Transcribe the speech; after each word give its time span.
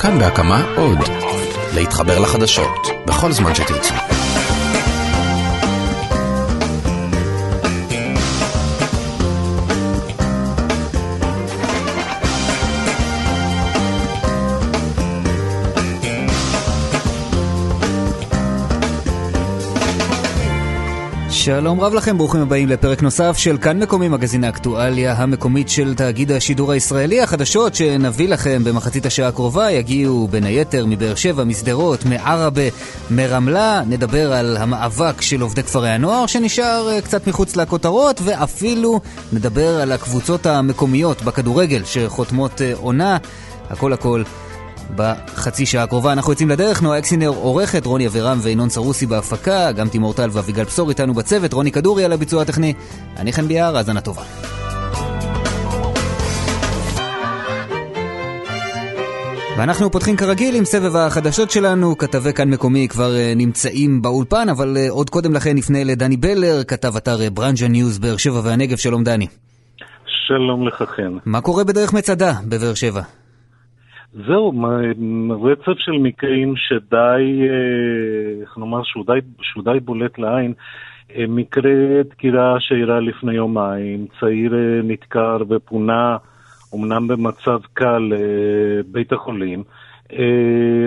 כאן 0.00 0.18
בהקמה 0.18 0.64
עוד. 0.76 0.98
להתחבר 1.74 2.18
לחדשות, 2.18 2.88
בכל 3.06 3.32
זמן 3.32 3.54
שתרצו. 3.54 3.94
שלום 21.44 21.80
רב 21.80 21.94
לכם, 21.94 22.18
ברוכים 22.18 22.40
הבאים 22.40 22.68
לפרק 22.68 23.02
נוסף 23.02 23.36
של 23.36 23.58
כאן 23.58 23.82
מקומי, 23.82 24.08
מגזין 24.08 24.44
האקטואליה 24.44 25.12
המקומית 25.12 25.68
של 25.68 25.94
תאגיד 25.94 26.32
השידור 26.32 26.72
הישראלי. 26.72 27.20
החדשות 27.22 27.74
שנביא 27.74 28.28
לכם 28.28 28.64
במחצית 28.64 29.06
השעה 29.06 29.28
הקרובה 29.28 29.70
יגיעו 29.70 30.28
בין 30.30 30.44
היתר 30.44 30.86
מבאר 30.86 31.14
שבע, 31.14 31.44
משדרות, 31.44 32.04
מעראבה, 32.04 32.62
מרמלה. 33.10 33.82
נדבר 33.88 34.32
על 34.32 34.56
המאבק 34.56 35.20
של 35.20 35.40
עובדי 35.40 35.62
כפרי 35.62 35.90
הנוער 35.90 36.26
שנשאר 36.26 36.88
אה, 36.90 37.00
קצת 37.00 37.26
מחוץ 37.26 37.56
לכותרות, 37.56 38.20
ואפילו 38.24 39.00
נדבר 39.32 39.80
על 39.80 39.92
הקבוצות 39.92 40.46
המקומיות 40.46 41.22
בכדורגל 41.22 41.84
שחותמות 41.84 42.62
אה, 42.62 42.72
עונה. 42.74 43.16
הכל 43.70 43.92
הכל 43.92 44.22
בחצי 44.96 45.66
שעה 45.66 45.82
הקרובה 45.82 46.12
אנחנו 46.12 46.32
יוצאים 46.32 46.48
לדרך, 46.48 46.82
נועה 46.82 46.98
אקסינר 46.98 47.28
עורכת, 47.28 47.86
רוני 47.86 48.06
אבירם 48.06 48.38
וינון 48.42 48.68
סרוסי 48.68 49.06
בהפקה, 49.06 49.72
גם 49.72 49.88
תימור 49.88 50.14
טל 50.14 50.28
ואביגל 50.32 50.64
בשור 50.64 50.88
איתנו 50.88 51.14
בצוות, 51.14 51.52
רוני 51.52 51.72
כדורי 51.72 52.04
על 52.04 52.12
הביצוע 52.12 52.42
הטכני, 52.42 52.74
אני 53.16 53.32
חן 53.32 53.48
ביאר, 53.48 53.76
האזנה 53.76 54.00
טובה. 54.00 54.22
ואנחנו 59.58 59.90
פותחים 59.90 60.16
כרגיל 60.16 60.54
עם 60.56 60.64
סבב 60.64 60.96
החדשות 60.96 61.50
שלנו, 61.50 61.98
כתבי 61.98 62.32
כאן 62.32 62.50
מקומי 62.50 62.88
כבר 62.88 63.10
uh, 63.10 63.38
נמצאים 63.38 64.02
באולפן, 64.02 64.48
אבל 64.48 64.76
uh, 64.76 64.90
עוד 64.92 65.10
קודם 65.10 65.34
לכן 65.34 65.56
נפנה 65.56 65.84
לדני 65.84 66.16
בלר, 66.16 66.64
כתב 66.64 66.96
אתר 66.96 67.16
uh, 67.16 67.30
ברנז'ה 67.30 67.68
news 67.68 67.98
באר 67.98 68.16
שבע 68.16 68.40
והנגב, 68.44 68.76
שלום 68.76 69.04
דני. 69.04 69.26
שלום 70.06 70.68
לך 70.68 70.82
חן. 70.96 71.18
מה 71.26 71.40
קורה 71.40 71.64
בדרך 71.64 71.92
מצדה 71.92 72.32
בבאר 72.48 72.74
שבע? 72.74 73.02
זהו, 74.14 74.52
רצף 75.42 75.78
של 75.78 75.92
מקרים 75.92 76.56
שדי, 76.56 77.48
אה, 77.48 78.40
איך 78.40 78.58
נאמר, 78.58 78.82
שהוא 78.84 79.04
די, 79.06 79.18
שהוא 79.42 79.64
די 79.64 79.80
בולט 79.80 80.18
לעין. 80.18 80.52
אה, 81.16 81.24
מקרה 81.28 81.72
דקירה 82.10 82.56
שאירע 82.60 83.00
לפני 83.00 83.34
יומיים, 83.34 84.06
צעיר 84.20 84.54
אה, 84.54 84.80
נדקר 84.84 85.38
ופונה, 85.48 86.16
אמנם 86.74 87.08
במצב 87.08 87.60
קל, 87.72 88.12
לבית 88.12 89.12
החולים. 89.12 89.62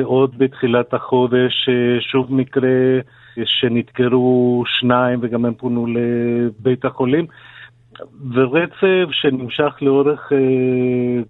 עוד 0.03 0.37
בתחילת 0.37 0.93
החודש, 0.93 1.69
שוב 2.11 2.33
מקרה 2.33 2.99
שנדקרו 3.45 4.63
שניים 4.67 5.19
וגם 5.21 5.45
הם 5.45 5.53
פונו 5.53 5.87
לבית 5.87 6.85
החולים. 6.85 7.25
ורצף 8.33 9.11
שנמשך 9.11 9.81
לאורך 9.81 10.31
אה, 10.31 10.37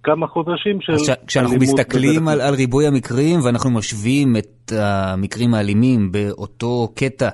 כמה 0.02 0.26
חודשים 0.26 0.80
של 0.80 0.92
אלימות. 0.92 1.18
כשאנחנו 1.26 1.56
מסתכלים 1.56 2.28
על, 2.28 2.40
על 2.40 2.54
ריבוי 2.54 2.86
המקרים 2.86 3.40
ואנחנו 3.44 3.70
משווים 3.70 4.36
את 4.36 4.72
המקרים 4.78 5.54
האלימים 5.54 6.12
באותו 6.12 6.88
קטע 6.94 7.28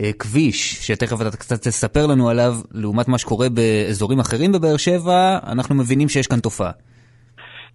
אה, 0.00 0.10
כביש, 0.18 0.86
שתכף 0.86 1.20
אתה 1.20 1.36
קצת 1.36 1.56
תספר 1.56 2.06
לנו 2.06 2.28
עליו, 2.28 2.52
לעומת 2.74 3.08
מה 3.08 3.18
שקורה 3.18 3.48
באזורים 3.48 4.18
אחרים 4.18 4.52
בבאר 4.52 4.76
שבע, 4.76 5.38
אנחנו 5.52 5.74
מבינים 5.74 6.08
שיש 6.08 6.26
כאן 6.26 6.40
תופעה. 6.40 6.70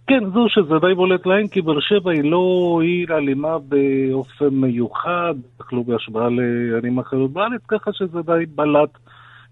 כן, 0.06 0.24
זו 0.34 0.46
שזה 0.48 0.74
די 0.80 0.94
בולט 0.94 1.26
לעין, 1.26 1.48
כי 1.48 1.60
באר 1.62 1.80
שבע 1.80 2.10
היא 2.10 2.24
לא 2.24 2.80
עיר 2.82 3.16
אלימה 3.16 3.58
באופן 3.58 4.48
מיוחד, 4.48 5.34
אך 5.60 5.72
לא 5.72 5.82
בהשוואה 5.82 6.28
לערים 6.28 6.98
אחרות 6.98 7.32
בארץ, 7.32 7.60
ככה 7.68 7.90
שזה 7.92 8.18
די 8.26 8.44
בלט. 8.54 8.90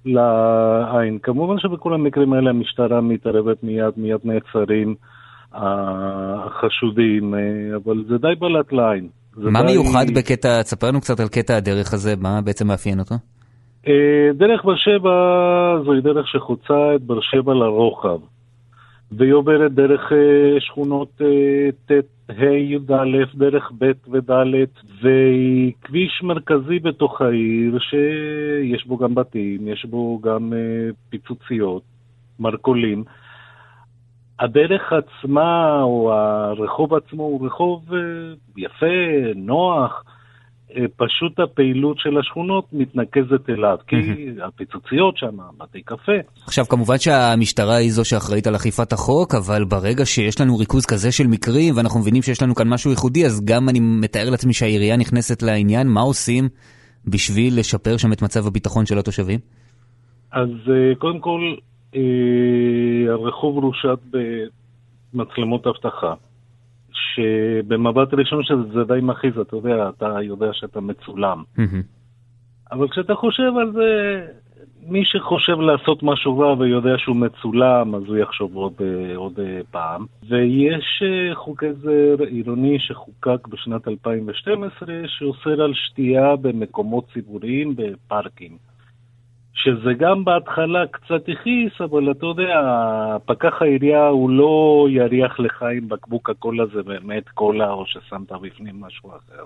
לעין. 0.05 1.19
כמובן 1.23 1.59
שבכל 1.59 1.95
המקרים 1.95 2.33
האלה 2.33 2.51
המשטרה 2.51 3.01
מתערבת 3.01 3.63
מיד, 3.63 3.95
מיד 3.97 4.21
נעצרים 4.25 4.95
החשודים, 5.53 7.35
אה, 7.35 7.41
אבל 7.77 8.05
זה 8.09 8.19
די 8.19 8.35
בלט 8.39 8.73
לעין. 8.73 9.09
מה 9.37 9.63
די... 9.63 9.67
מיוחד 9.67 10.05
בקטע, 10.17 10.63
תספר 10.63 10.87
לנו 10.87 11.01
קצת 11.01 11.21
על 11.21 11.29
קטע 11.29 11.57
הדרך 11.57 11.93
הזה, 11.95 12.15
מה 12.21 12.41
בעצם 12.45 12.67
מאפיין 12.67 13.01
אותו? 13.01 13.15
אה, 13.89 14.33
דרך 14.35 14.65
באר 14.65 14.77
שבע 14.77 15.13
זוהי 15.85 16.01
דרך 16.01 16.29
שחוצה 16.29 16.95
את 16.95 17.03
באר 17.03 17.21
שבע 17.21 17.55
לרוחב. 17.55 18.19
והיא 19.13 19.33
עוברת 19.33 19.73
דרך 19.73 20.13
אה, 20.13 20.61
שכונות 20.61 21.21
ט', 21.87 21.91
ה', 22.29 22.45
י"א, 22.45 23.25
דרך 23.35 23.73
ב' 23.79 23.93
וד', 24.11 24.33
והיא 25.03 25.73
כביש 25.83 26.23
מרכזי 26.23 26.79
בתוך 26.79 27.21
העיר, 27.21 27.79
שיש 27.79 28.87
בו 28.87 28.97
גם 28.97 29.15
בתים, 29.15 29.69
יש 29.69 29.85
בו 29.85 30.21
גם 30.23 30.53
אה, 30.53 30.91
פיצוציות, 31.11 31.83
מרכולים. 32.41 33.05
הדרך 34.41 34.93
עצמה, 34.93 35.83
או 35.83 36.13
הרחוב 36.13 36.95
עצמו, 36.95 37.23
הוא 37.23 37.47
רחוב 37.47 37.95
אה, 37.95 37.99
יפה, 38.57 38.87
נוח, 39.37 40.05
אה, 40.07 40.20
פשוט 40.97 41.41
הפעילות 41.41 41.99
של 41.99 42.19
השכונות 42.19 42.65
מתנקזת 42.73 43.51
אליו, 43.51 43.77
כי 43.87 43.97
הפיצוציות 44.47 45.17
שם, 45.17 45.37
בתי 45.59 45.83
קפה. 45.83 46.13
עכשיו, 46.47 46.65
כמובן 46.65 46.99
שהמשטרה 46.99 47.75
היא 47.75 47.91
זו 47.91 48.05
שאחראית 48.05 48.47
על 48.47 48.57
אכיפת 48.57 48.93
החוק, 48.93 49.35
אבל 49.35 49.65
ברגע 49.65 50.07
שיש 50.07 50.41
לנו 50.41 50.57
ריכוז 50.59 50.87
כזה 50.87 51.13
של 51.13 51.27
מקרים, 51.27 51.77
ואנחנו 51.77 52.01
מבינים 52.01 52.23
שיש 52.23 52.43
לנו 52.43 52.55
כאן 52.55 52.69
משהו 52.69 52.91
ייחודי, 52.91 53.27
אז 53.27 53.45
גם 53.45 53.69
אני 53.69 53.81
מתאר 53.81 54.31
לעצמי 54.31 54.53
שהעירייה 54.53 54.97
נכנסת 54.97 55.43
לעניין, 55.43 55.89
מה 55.89 56.01
עושים 56.01 56.49
בשביל 57.07 57.59
לשפר 57.59 57.97
שם 57.97 58.13
את 58.13 58.23
מצב 58.23 58.47
הביטחון 58.47 58.87
של 58.87 58.99
התושבים? 58.99 59.41
אז 60.33 60.49
אה, 60.69 60.95
קודם 60.99 61.21
כל, 61.21 61.41
אה, 61.97 62.01
הרחוב 63.13 63.65
רושת 63.65 63.99
במצלמות 65.15 65.67
אבטחה. 65.67 66.15
שבמבט 66.93 68.15
ראשון 68.15 68.43
שזה 68.43 68.85
די 68.85 68.99
מכעיס, 69.03 69.35
אתה 69.41 69.57
יודע, 69.57 69.89
אתה 69.89 70.17
יודע 70.23 70.53
שאתה 70.53 70.81
מצולם. 70.81 71.43
אבל 72.73 72.89
כשאתה 72.89 73.15
חושב 73.15 73.53
על 73.61 73.73
זה, 73.73 74.21
מי 74.87 75.05
שחושב 75.05 75.61
לעשות 75.61 76.03
משהו 76.03 76.39
רע 76.39 76.55
ויודע 76.59 76.95
שהוא 76.99 77.17
מצולם, 77.17 77.95
אז 77.95 78.03
הוא 78.07 78.17
יחשוב 78.17 78.57
עוד, 78.57 78.73
עוד 79.17 79.39
פעם. 79.71 80.07
ויש 80.29 81.03
אה, 81.03 81.35
חוק 81.35 81.65
עזר 81.65 82.25
עירוני 82.25 82.79
שחוקק 82.79 83.49
בשנת 83.49 83.89
2012, 83.89 84.89
שאוסר 85.07 85.63
על 85.63 85.73
שתייה 85.75 86.37
במקומות 86.37 87.05
ציבוריים 87.13 87.77
בפארקים. 87.77 88.70
שזה 89.63 89.91
גם 89.99 90.25
בהתחלה 90.25 90.87
קצת 90.91 91.23
הכעיס, 91.29 91.73
אבל 91.81 92.11
אתה 92.11 92.27
יודע, 92.27 92.55
פקח 93.27 93.63
העירייה 93.63 94.07
הוא 94.07 94.31
לא 94.31 94.87
יריח 94.91 95.41
לך 95.41 95.63
עם 95.77 95.89
בקבוק 95.89 96.31
הקולה 96.31 96.65
זה 96.75 96.83
באמת 96.83 97.29
קולה, 97.35 97.71
או 97.71 97.85
ששמת 97.87 98.33
בפנים 98.33 98.81
משהו 98.81 99.11
אחר. 99.11 99.43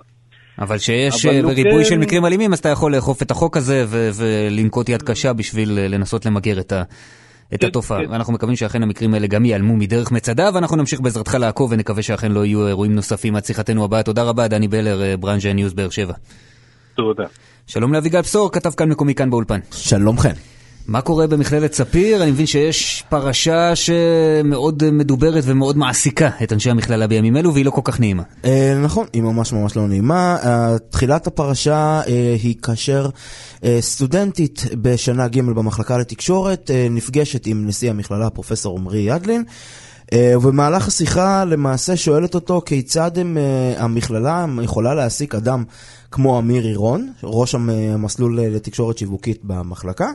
אבל 0.59 0.79
שיש 0.79 1.27
אה, 1.27 1.31
ריבוי 1.33 1.83
כן... 1.83 1.85
של 1.85 1.99
מקרים 1.99 2.27
אלימים, 2.27 2.53
אז 2.53 2.59
אתה 2.59 2.69
יכול 2.69 2.95
לאכוף 2.95 3.23
את 3.23 3.31
החוק 3.31 3.57
הזה 3.57 3.85
ו- 3.87 4.11
ולנקוט 4.15 4.89
יד 4.89 5.03
קשה 5.03 5.33
בשביל 5.33 5.79
אה, 5.79 5.89
לנסות 5.89 6.27
למגר 6.27 6.61
את 6.61 6.73
ה... 6.73 6.83
את 7.55 7.61
כן, 7.61 7.67
התופעה. 7.67 7.99
כן. 7.99 8.11
ואנחנו 8.11 8.33
מקווים 8.33 8.57
שאכן 8.57 8.83
המקרים 8.83 9.15
האלה 9.15 9.27
גם 9.27 9.45
ייעלמו 9.45 9.77
מדרך 9.77 10.13
מצדה, 10.13 10.51
ואנחנו 10.55 10.77
נמשיך 10.77 11.01
בעזרתך 11.01 11.35
לעקוב 11.35 11.73
ונקווה 11.73 12.03
שאכן 12.03 12.33
לא 12.33 12.45
יהיו 12.45 12.67
אירועים 12.69 12.95
נוספים 12.95 13.37
עד 13.37 13.45
שיחתנו 13.45 13.85
הבאה. 13.85 14.03
תודה 14.03 14.23
רבה, 14.23 14.49
דני 14.49 14.69
בלר, 14.69 15.03
אה, 15.03 15.17
ברנז'ה 15.17 15.53
news 15.53 15.75
באר 15.75 15.91
שבע. 15.91 16.15
תודה. 16.95 17.25
שלום 17.67 17.93
לאביגל 17.93 18.21
בשור, 18.21 18.53
כתב 18.53 18.71
כאן 18.71 18.89
מקומי 18.89 19.15
כאן 19.15 19.31
באולפן. 19.31 19.61
שלום 19.71 20.19
חן. 20.19 20.33
מה 20.87 21.01
קורה 21.01 21.27
במכללת 21.27 21.73
ספיר? 21.73 22.23
אני 22.23 22.31
מבין 22.31 22.47
שיש 22.47 23.05
פרשה 23.09 23.77
שמאוד 23.77 24.91
מדוברת 24.91 25.45
ומאוד 25.47 25.77
מעסיקה 25.77 26.31
את 26.43 26.53
אנשי 26.53 26.71
המכללה 26.71 27.07
בימים 27.07 27.37
אלו, 27.37 27.55
והיא 27.55 27.65
לא 27.65 27.71
כל 27.71 27.81
כך 27.85 28.01
נעימה. 28.01 28.23
אה, 28.45 28.79
נכון, 28.83 29.07
היא 29.13 29.23
ממש 29.23 29.53
ממש 29.53 29.77
לא 29.77 29.89
נעימה. 29.89 30.37
אה, 30.45 30.77
תחילת 30.91 31.27
הפרשה 31.27 32.01
אה, 32.07 32.37
היא 32.43 32.55
כאשר 32.63 33.09
סטודנטית 33.81 34.65
בשנה 34.83 35.29
ג' 35.29 35.41
במחלקה 35.41 35.99
לתקשורת 35.99 36.71
נפגשת 36.91 37.47
עם 37.47 37.67
נשיא 37.67 37.91
המכללה, 37.91 38.31
פרופסור 38.31 38.79
עמרי 38.79 38.99
ידלין. 38.99 39.45
אה, 40.13 40.33
ובמהלך 40.37 40.89
השיחה 40.89 41.45
למעשה 41.45 41.97
שואלת 41.97 42.35
אותו 42.35 42.63
כיצד 42.67 43.19
הם, 43.19 43.39
אה, 43.39 43.85
המכללה 43.85 44.47
יכולה 44.63 44.95
להעסיק 44.95 45.35
אדם 45.35 45.65
כמו 46.11 46.39
אמיר 46.39 46.65
עירון, 46.65 47.13
ראש 47.23 47.55
המסלול 47.55 48.41
לתקשורת 48.41 48.99
שיווקית 48.99 49.41
במחלקה, 49.45 50.09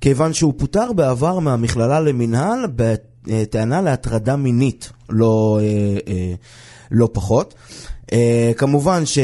כיוון 0.00 0.32
שהוא 0.32 0.54
פוטר 0.56 0.92
בעבר 0.92 1.38
מהמכללה 1.38 2.00
למינהל 2.00 2.66
בטענה 2.76 3.80
להטרדה 3.80 4.36
מינית, 4.36 4.90
לא, 5.10 5.60
אה, 6.08 6.34
לא 6.90 7.08
פחות. 7.12 7.54
כמובן 8.56 9.06
ש... 9.06 9.18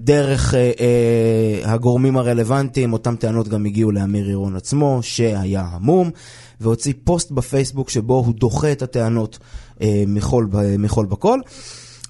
דרך 0.00 0.54
אה, 0.54 0.70
אה, 0.80 1.72
הגורמים 1.72 2.16
הרלוונטיים, 2.16 2.92
אותן 2.92 3.16
טענות 3.16 3.48
גם 3.48 3.66
הגיעו 3.66 3.92
לאמיר 3.92 4.26
עירון 4.26 4.56
עצמו, 4.56 4.98
שהיה 5.02 5.66
המום, 5.70 6.10
והוציא 6.60 6.92
פוסט 7.04 7.30
בפייסבוק 7.30 7.90
שבו 7.90 8.14
הוא 8.14 8.34
דוחה 8.34 8.72
את 8.72 8.82
הטענות 8.82 9.38
אה, 9.80 10.04
מחול, 10.06 10.48
מחול 10.78 11.06
בכל. 11.06 11.40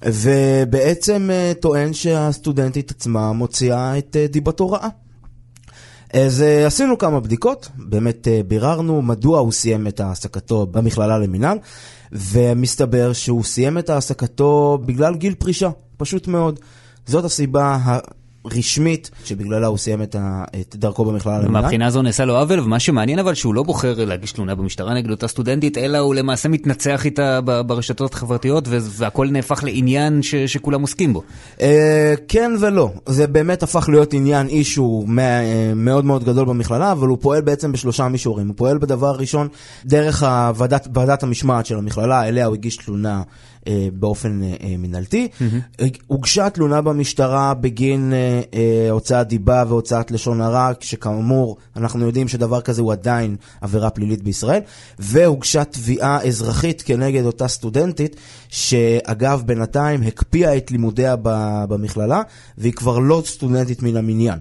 ובעצם 0.05 1.29
אה, 1.31 1.51
טוען 1.59 1.93
שהסטודנטית 1.93 2.91
עצמה 2.91 3.33
מוציאה 3.33 3.97
את 3.97 4.15
אה, 4.15 4.27
דיבתו 4.27 4.69
רעה. 4.69 4.89
אז 6.13 6.41
אה, 6.41 6.65
עשינו 6.65 6.97
כמה 6.97 7.19
בדיקות, 7.19 7.69
באמת 7.77 8.27
ביררנו 8.47 9.01
מדוע 9.01 9.39
הוא 9.39 9.51
סיים 9.51 9.87
את 9.87 9.99
העסקתו 9.99 10.65
במכללה 10.65 11.17
למינהל, 11.19 11.57
ומסתבר 12.11 13.13
שהוא 13.13 13.43
סיים 13.43 13.77
את 13.77 13.89
העסקתו 13.89 14.79
בגלל 14.85 15.15
גיל 15.15 15.35
פרישה, 15.35 15.69
פשוט 15.97 16.27
מאוד. 16.27 16.59
זאת 17.05 17.25
הסיבה 17.25 17.77
רשמית, 18.45 19.11
שבגללה 19.25 19.67
הוא 19.67 19.77
סיים 19.77 20.01
את, 20.01 20.15
ה, 20.15 20.43
את 20.61 20.75
דרכו 20.75 21.05
במכללה 21.05 21.37
למינהל. 21.37 21.61
מהבחינה 21.61 21.87
הזו 21.87 22.01
נעשה 22.01 22.25
לו 22.25 22.37
עוול, 22.37 22.59
ומה 22.59 22.79
שמעניין 22.79 23.19
אבל 23.19 23.33
שהוא 23.33 23.53
לא 23.53 23.63
בוחר 23.63 24.05
להגיש 24.05 24.31
תלונה 24.31 24.55
במשטרה 24.55 24.93
נגד 24.93 25.11
אותה 25.11 25.27
סטודנטית, 25.27 25.77
אלא 25.77 25.97
הוא 25.97 26.15
למעשה 26.15 26.49
מתנצח 26.49 27.05
איתה 27.05 27.39
ברשתות 27.41 28.13
החברתיות, 28.13 28.63
והכל 28.69 29.27
נהפך 29.31 29.63
לעניין 29.63 30.21
ש, 30.21 30.35
שכולם 30.35 30.81
עוסקים 30.81 31.13
בו. 31.13 31.23
אה, 31.61 32.13
כן 32.27 32.51
ולא, 32.59 32.89
זה 33.05 33.27
באמת 33.27 33.63
הפך 33.63 33.89
להיות 33.89 34.13
עניין 34.13 34.47
אישו 34.47 35.05
מאוד 35.75 36.05
מאוד 36.05 36.23
גדול 36.23 36.45
במכללה, 36.45 36.91
אבל 36.91 37.07
הוא 37.07 37.17
פועל 37.21 37.41
בעצם 37.41 37.71
בשלושה 37.71 38.07
מישורים. 38.07 38.47
הוא 38.47 38.55
פועל 38.57 38.77
בדבר 38.77 39.07
הראשון 39.07 39.47
דרך 39.85 40.23
ועדת 40.93 41.23
המשמעת 41.23 41.65
של 41.65 41.77
המכללה, 41.77 42.27
אליה 42.27 42.45
הוא 42.45 42.55
הגיש 42.55 42.77
תלונה 42.77 43.17
אה, 43.17 43.23
באופן 43.93 44.43
אה, 44.43 44.53
אה, 44.63 44.77
מינהלתי. 44.77 45.27
Mm-hmm. 45.31 45.83
הוגשה 46.07 46.49
תלונה 46.49 46.81
במשטרה 46.81 47.53
בגין 47.53 48.13
הוצאת 48.89 49.27
דיבה 49.27 49.63
והוצאת 49.67 50.11
לשון 50.11 50.41
הרע, 50.41 50.71
שכאמור, 50.79 51.57
אנחנו 51.75 52.05
יודעים 52.05 52.27
שדבר 52.27 52.61
כזה 52.61 52.81
הוא 52.81 52.91
עדיין 52.91 53.35
עבירה 53.61 53.89
פלילית 53.89 54.23
בישראל, 54.23 54.61
והוגשה 54.99 55.63
תביעה 55.63 56.23
אזרחית 56.23 56.81
כנגד 56.81 57.25
אותה 57.25 57.47
סטודנטית, 57.47 58.15
שאגב, 58.49 59.43
בינתיים 59.45 60.03
הקפיאה 60.03 60.57
את 60.57 60.71
לימודיה 60.71 61.15
במכללה, 61.69 62.21
והיא 62.57 62.73
כבר 62.73 62.99
לא 62.99 63.21
סטודנטית 63.25 63.83
מן 63.83 63.97
המניין. 63.97 64.39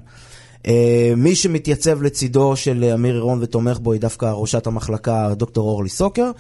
Uh, 0.59 0.71
מי 1.17 1.35
שמתייצב 1.35 2.03
לצידו 2.03 2.56
של 2.56 2.85
אמיר 2.94 3.14
עירון 3.14 3.38
ותומך 3.43 3.79
בו 3.79 3.93
היא 3.93 4.00
דווקא 4.00 4.26
ראשת 4.26 4.67
המחלקה, 4.67 5.35
דוקטור 5.35 5.69
אורלי 5.69 5.88
סוקר. 5.88 6.31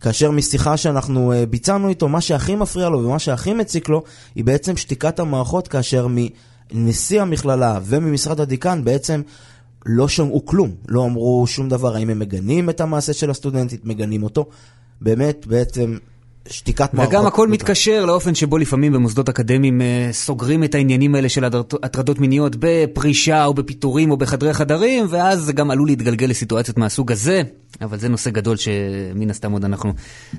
כאשר 0.00 0.30
משיחה 0.30 0.76
שאנחנו 0.76 1.32
uh, 1.32 1.46
ביצענו 1.46 1.88
איתו, 1.88 2.08
מה 2.08 2.20
שהכי 2.20 2.54
מפריע 2.54 2.88
לו 2.88 3.04
ומה 3.04 3.18
שהכי 3.18 3.54
מציק 3.54 3.88
לו, 3.88 4.02
היא 4.34 4.44
בעצם 4.44 4.76
שתיקת 4.76 5.18
המערכות, 5.18 5.68
כאשר 5.68 6.06
מנשיא 6.72 7.22
המכללה 7.22 7.80
וממשרד 7.84 8.40
הדיקן 8.40 8.84
בעצם 8.84 9.22
לא 9.86 10.08
שמעו 10.08 10.46
כלום, 10.46 10.70
לא 10.88 11.04
אמרו 11.04 11.46
שום 11.46 11.68
דבר, 11.68 11.96
האם 11.96 12.10
הם 12.10 12.18
מגנים 12.18 12.70
את 12.70 12.80
המעשה 12.80 13.12
של 13.12 13.30
הסטודנטית, 13.30 13.84
מגנים 13.84 14.22
אותו. 14.22 14.46
באמת, 15.00 15.46
בעצם 15.46 15.96
שתיקת 16.50 16.94
מערכות. 16.94 17.14
וגם 17.14 17.26
הכל 17.26 17.48
מתקשר 17.48 18.04
לאופן 18.04 18.34
שבו 18.34 18.58
לפעמים 18.58 18.92
במוסדות 18.92 19.28
אקדמיים 19.28 19.80
אה, 19.80 20.08
סוגרים 20.12 20.64
את 20.64 20.74
העניינים 20.74 21.14
האלה 21.14 21.28
של 21.28 21.44
הטרדות 21.82 22.18
מיניות 22.18 22.56
בפרישה 22.58 23.44
או 23.44 23.54
בפיטורים 23.54 24.10
או 24.10 24.16
בחדרי 24.16 24.54
חדרים, 24.54 25.06
ואז 25.08 25.40
זה 25.40 25.52
גם 25.52 25.70
עלול 25.70 25.88
להתגלגל 25.88 26.26
לסיטואציות 26.26 26.78
מהסוג 26.78 27.12
הזה, 27.12 27.42
אבל 27.82 27.98
זה 27.98 28.08
נושא 28.08 28.30
גדול 28.30 28.56
שמן 28.56 29.30
הסתם 29.30 29.52
עוד 29.52 29.64
אנחנו 29.64 29.92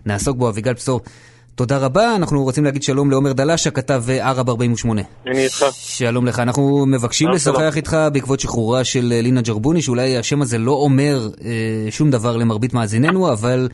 נעסוק 0.06 0.38
בו. 0.38 0.50
אביגל 0.50 0.74
בשור, 0.74 1.02
תודה 1.56 1.78
רבה, 1.78 2.16
אנחנו 2.16 2.44
רוצים 2.44 2.64
להגיד 2.64 2.84
שלום 2.84 3.12
לעומר 3.12 3.34
דלש, 3.34 3.68
הכתב 3.68 4.04
ערב 4.10 4.50
48. 4.50 5.02
אני 5.28 5.44
איתך. 5.44 5.66
שלום 5.72 6.26
לך, 6.26 6.40
אנחנו 6.40 6.86
מבקשים 6.86 7.30
לשוחח 7.30 7.74
איתך 7.76 7.98
בעקבות 8.14 8.40
שחרורה 8.40 8.84
של 8.84 9.14
לינה 9.22 9.42
ג'רבוני, 9.42 9.82
שאולי 9.82 10.18
השם 10.18 10.42
הזה 10.42 10.58
לא 10.58 10.72
אומר 10.72 11.30
אה, 11.46 11.52
שום 11.92 12.12
דבר 12.12 12.38
למרבית 12.38 12.74
מאזיננו, 12.74 13.34
אבל... 13.34 13.68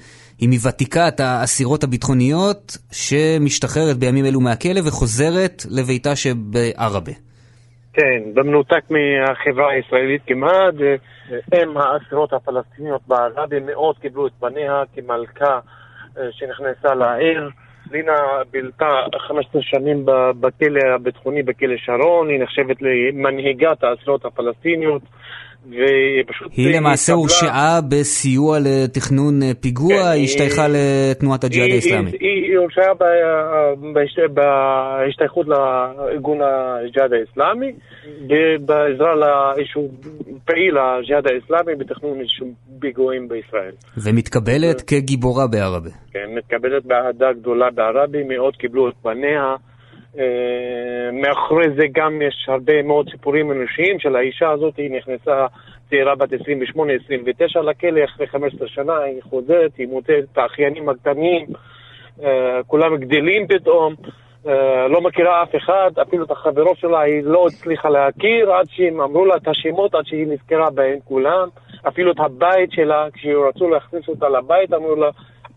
היא 0.43 0.49
מוותיקת 0.49 1.19
האסירות 1.19 1.83
הביטחוניות 1.83 2.77
שמשתחררת 2.91 3.97
בימים 3.97 4.25
אלו 4.25 4.41
מהכלא 4.41 4.79
וחוזרת 4.87 5.63
לביתה 5.77 6.15
שבערבה. 6.15 7.11
כן, 7.93 8.19
במנותק 8.33 8.83
מהחברה 8.89 9.71
הישראלית 9.71 10.21
כמעט, 10.27 10.73
הם 11.51 11.77
האסירות 11.77 12.33
הפלסטיניות 12.33 13.01
בערבה 13.07 13.59
מאוד 13.59 13.97
קיבלו 13.97 14.27
את 14.27 14.31
בניה 14.41 14.83
כמלכה 14.95 15.59
אה, 16.17 16.23
שנכנסה 16.31 16.95
לעיר. 16.95 17.49
לינה 17.91 18.17
בילתה 18.51 18.89
15 19.27 19.61
שנים 19.61 20.05
בכלא 20.39 20.81
הביטחוני, 20.95 21.43
בכלא 21.43 21.75
שרון, 21.77 22.29
היא 22.29 22.43
נחשבת 22.43 22.77
למנהיגת 22.81 23.83
האסירות 23.83 24.25
הפלסטיניות. 24.25 25.01
ופשוט... 25.67 26.51
היא 26.57 26.77
למעשה 26.77 27.13
הורשעה 27.13 27.79
בסיוע 27.89 28.57
לתכנון 28.59 29.43
אה, 29.43 29.51
פיגוע, 29.53 30.03
כן, 30.03 30.11
היא 30.13 30.23
השתייכה 30.23 30.67
לתנועת 30.69 31.43
הג'יהאד 31.43 31.71
האסלאמי. 31.71 32.11
היא 32.19 32.57
הורשעה 32.57 32.93
בהשתייכות 34.33 35.47
לארגון 35.47 36.39
הג'יהאד 36.41 37.13
האסלאמי, 37.13 37.71
בעזרה 38.65 39.15
לאיזשהו 39.15 39.91
פעיל 40.45 40.77
הג'יהאד 40.77 41.27
האסלאמי 41.27 41.75
בתכנון 41.75 42.19
איזשהו 42.19 42.47
פיגועים 42.79 43.27
בישראל. 43.27 43.71
ומתקבלת 43.97 44.81
כגיבורה 44.81 45.47
בערבה. 45.47 45.89
כן, 46.11 46.25
מתקבלת 46.37 46.85
באהדה 46.85 47.33
גדולה 47.33 47.71
בערבה, 47.71 48.23
מאוד 48.27 48.55
קיבלו 48.55 48.89
את 48.89 48.93
פניה. 49.01 49.55
אה, 50.19 51.11
מאחורי 51.13 51.69
זה 51.75 51.83
גם 51.91 52.21
יש 52.21 52.45
הרבה 52.47 52.81
מאוד 52.81 53.09
סיפורים 53.09 53.51
אנושיים 53.51 53.99
של 53.99 54.15
האישה 54.15 54.51
הזאת, 54.51 54.77
היא 54.77 54.91
נכנסה 54.91 55.45
צעירה 55.89 56.15
בת 56.15 56.33
28-29 56.33 57.61
לכלא, 57.61 58.03
אחרי 58.03 58.27
15 58.27 58.67
שנה 58.67 58.97
היא 58.97 59.21
חוזרת, 59.21 59.71
היא 59.77 59.87
מוצאת 59.87 60.23
את 60.31 60.37
האחיינים 60.37 60.89
הקטנים, 60.89 61.45
אה, 62.23 62.63
כולם 62.67 62.97
גדלים 62.97 63.47
פתאום, 63.47 63.95
אה, 64.47 64.87
לא 64.87 65.01
מכירה 65.01 65.43
אף 65.43 65.55
אחד, 65.55 65.91
אפילו 66.01 66.25
את 66.25 66.31
החברות 66.31 66.77
שלה 66.77 66.99
היא 66.99 67.23
לא 67.23 67.45
הצליחה 67.47 67.89
להכיר 67.89 68.51
עד 68.51 68.65
שהם 68.69 69.01
אמרו 69.01 69.25
לה 69.25 69.35
את 69.35 69.47
השמות, 69.47 69.95
עד 69.95 70.05
שהיא 70.05 70.27
נזכרה 70.27 70.69
בהם 70.69 70.99
כולם, 71.05 71.47
אפילו 71.87 72.11
את 72.11 72.19
הבית 72.19 72.71
שלה, 72.71 73.07
כשרצו 73.13 73.69
להכניס 73.69 74.07
אותה 74.07 74.29
לבית, 74.29 74.73
אמרו 74.73 74.95
לה, 74.95 75.09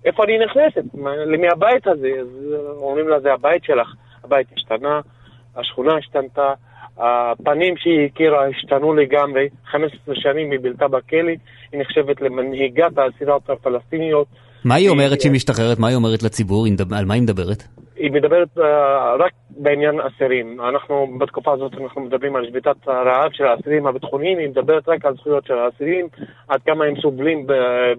איפה 0.04 0.24
אני 0.24 0.38
נכנסת? 0.38 0.82
למי 1.26 1.48
הבית 1.48 1.86
הזה? 1.86 2.10
אז 2.20 2.54
אומרים 2.82 3.08
לה, 3.08 3.20
זה 3.20 3.32
הבית 3.32 3.64
שלך. 3.64 3.94
הבית 4.26 4.46
השתנה, 4.56 5.00
השכונה 5.56 5.92
השתנתה, 5.98 6.52
הפנים 6.98 7.74
שהיא 7.76 8.06
הכירה 8.06 8.46
השתנו 8.48 8.94
לגמרי, 8.94 9.48
15 9.70 10.14
שנים 10.14 10.50
היא 10.50 10.60
בילתה 10.60 10.88
בכלא, 10.88 11.32
היא 11.72 11.80
נחשבת 11.80 12.20
למנהיגת 12.20 12.98
האסירות 12.98 13.50
הפלסטיניות. 13.50 14.26
מה 14.64 14.74
היא 14.74 14.88
אומרת 14.88 15.20
שהיא 15.20 15.32
משתחררת? 15.32 15.78
מה 15.78 15.88
היא 15.88 15.96
אומרת 15.96 16.22
לציבור? 16.22 16.66
על 16.96 17.04
מה 17.04 17.14
היא 17.14 17.22
מדברת? 17.22 17.62
היא 17.96 18.12
מדברת 18.12 18.48
uh, 18.58 18.60
רק 19.18 19.32
בעניין 19.50 20.00
אסירים. 20.00 20.60
אנחנו 20.60 21.18
בתקופה 21.18 21.52
הזאת 21.52 21.72
אנחנו 21.74 22.00
מדברים 22.00 22.36
על 22.36 22.46
שביתת 22.46 22.76
הרעב 22.86 23.32
של 23.32 23.44
האסירים 23.44 23.86
הביטחוניים, 23.86 24.38
היא 24.38 24.48
מדברת 24.48 24.88
רק 24.88 25.04
על 25.04 25.14
זכויות 25.14 25.46
של 25.46 25.58
האסירים, 25.58 26.08
עד 26.48 26.62
כמה 26.62 26.84
הם 26.84 27.00
סובלים 27.00 27.46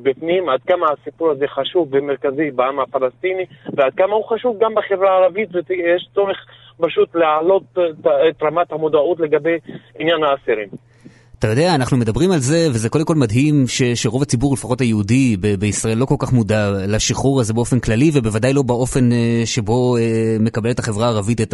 בפנים, 0.03 0.49
עד 0.49 0.59
כמה 0.67 0.87
הסיפור 0.91 1.31
הזה 1.31 1.47
חשוב 1.47 1.89
ומרכזי 1.91 2.51
בעם 2.51 2.79
הפלסטיני, 2.79 3.45
ועד 3.73 3.93
כמה 3.93 4.15
הוא 4.15 4.25
חשוב 4.25 4.57
גם 4.59 4.75
בחברה 4.75 5.11
הערבית, 5.11 5.49
ויש 5.69 6.09
צורך 6.13 6.45
פשוט 6.77 7.15
להעלות 7.15 7.63
את 8.29 8.43
רמת 8.43 8.71
המודעות 8.71 9.19
לגבי 9.19 9.57
עניין 9.99 10.23
האסירים. 10.23 10.67
אתה 11.39 11.47
יודע, 11.47 11.75
אנחנו 11.75 11.97
מדברים 11.97 12.31
על 12.31 12.39
זה, 12.39 12.67
וזה 12.71 12.89
קודם 12.89 13.05
כל 13.05 13.15
מדהים 13.15 13.67
ש, 13.67 13.83
שרוב 13.83 14.21
הציבור, 14.21 14.53
לפחות 14.53 14.81
היהודי 14.81 15.37
ב- 15.39 15.55
בישראל, 15.55 15.97
לא 15.97 16.05
כל 16.05 16.15
כך 16.19 16.33
מודע 16.33 16.71
לשחרור 16.87 17.41
הזה 17.41 17.53
באופן 17.53 17.79
כללי, 17.79 18.11
ובוודאי 18.13 18.53
לא 18.53 18.61
באופן 18.61 19.09
uh, 19.11 19.45
שבו 19.45 19.97
uh, 19.97 20.41
מקבלת 20.41 20.79
החברה 20.79 21.05
הערבית 21.05 21.41
את 21.41 21.53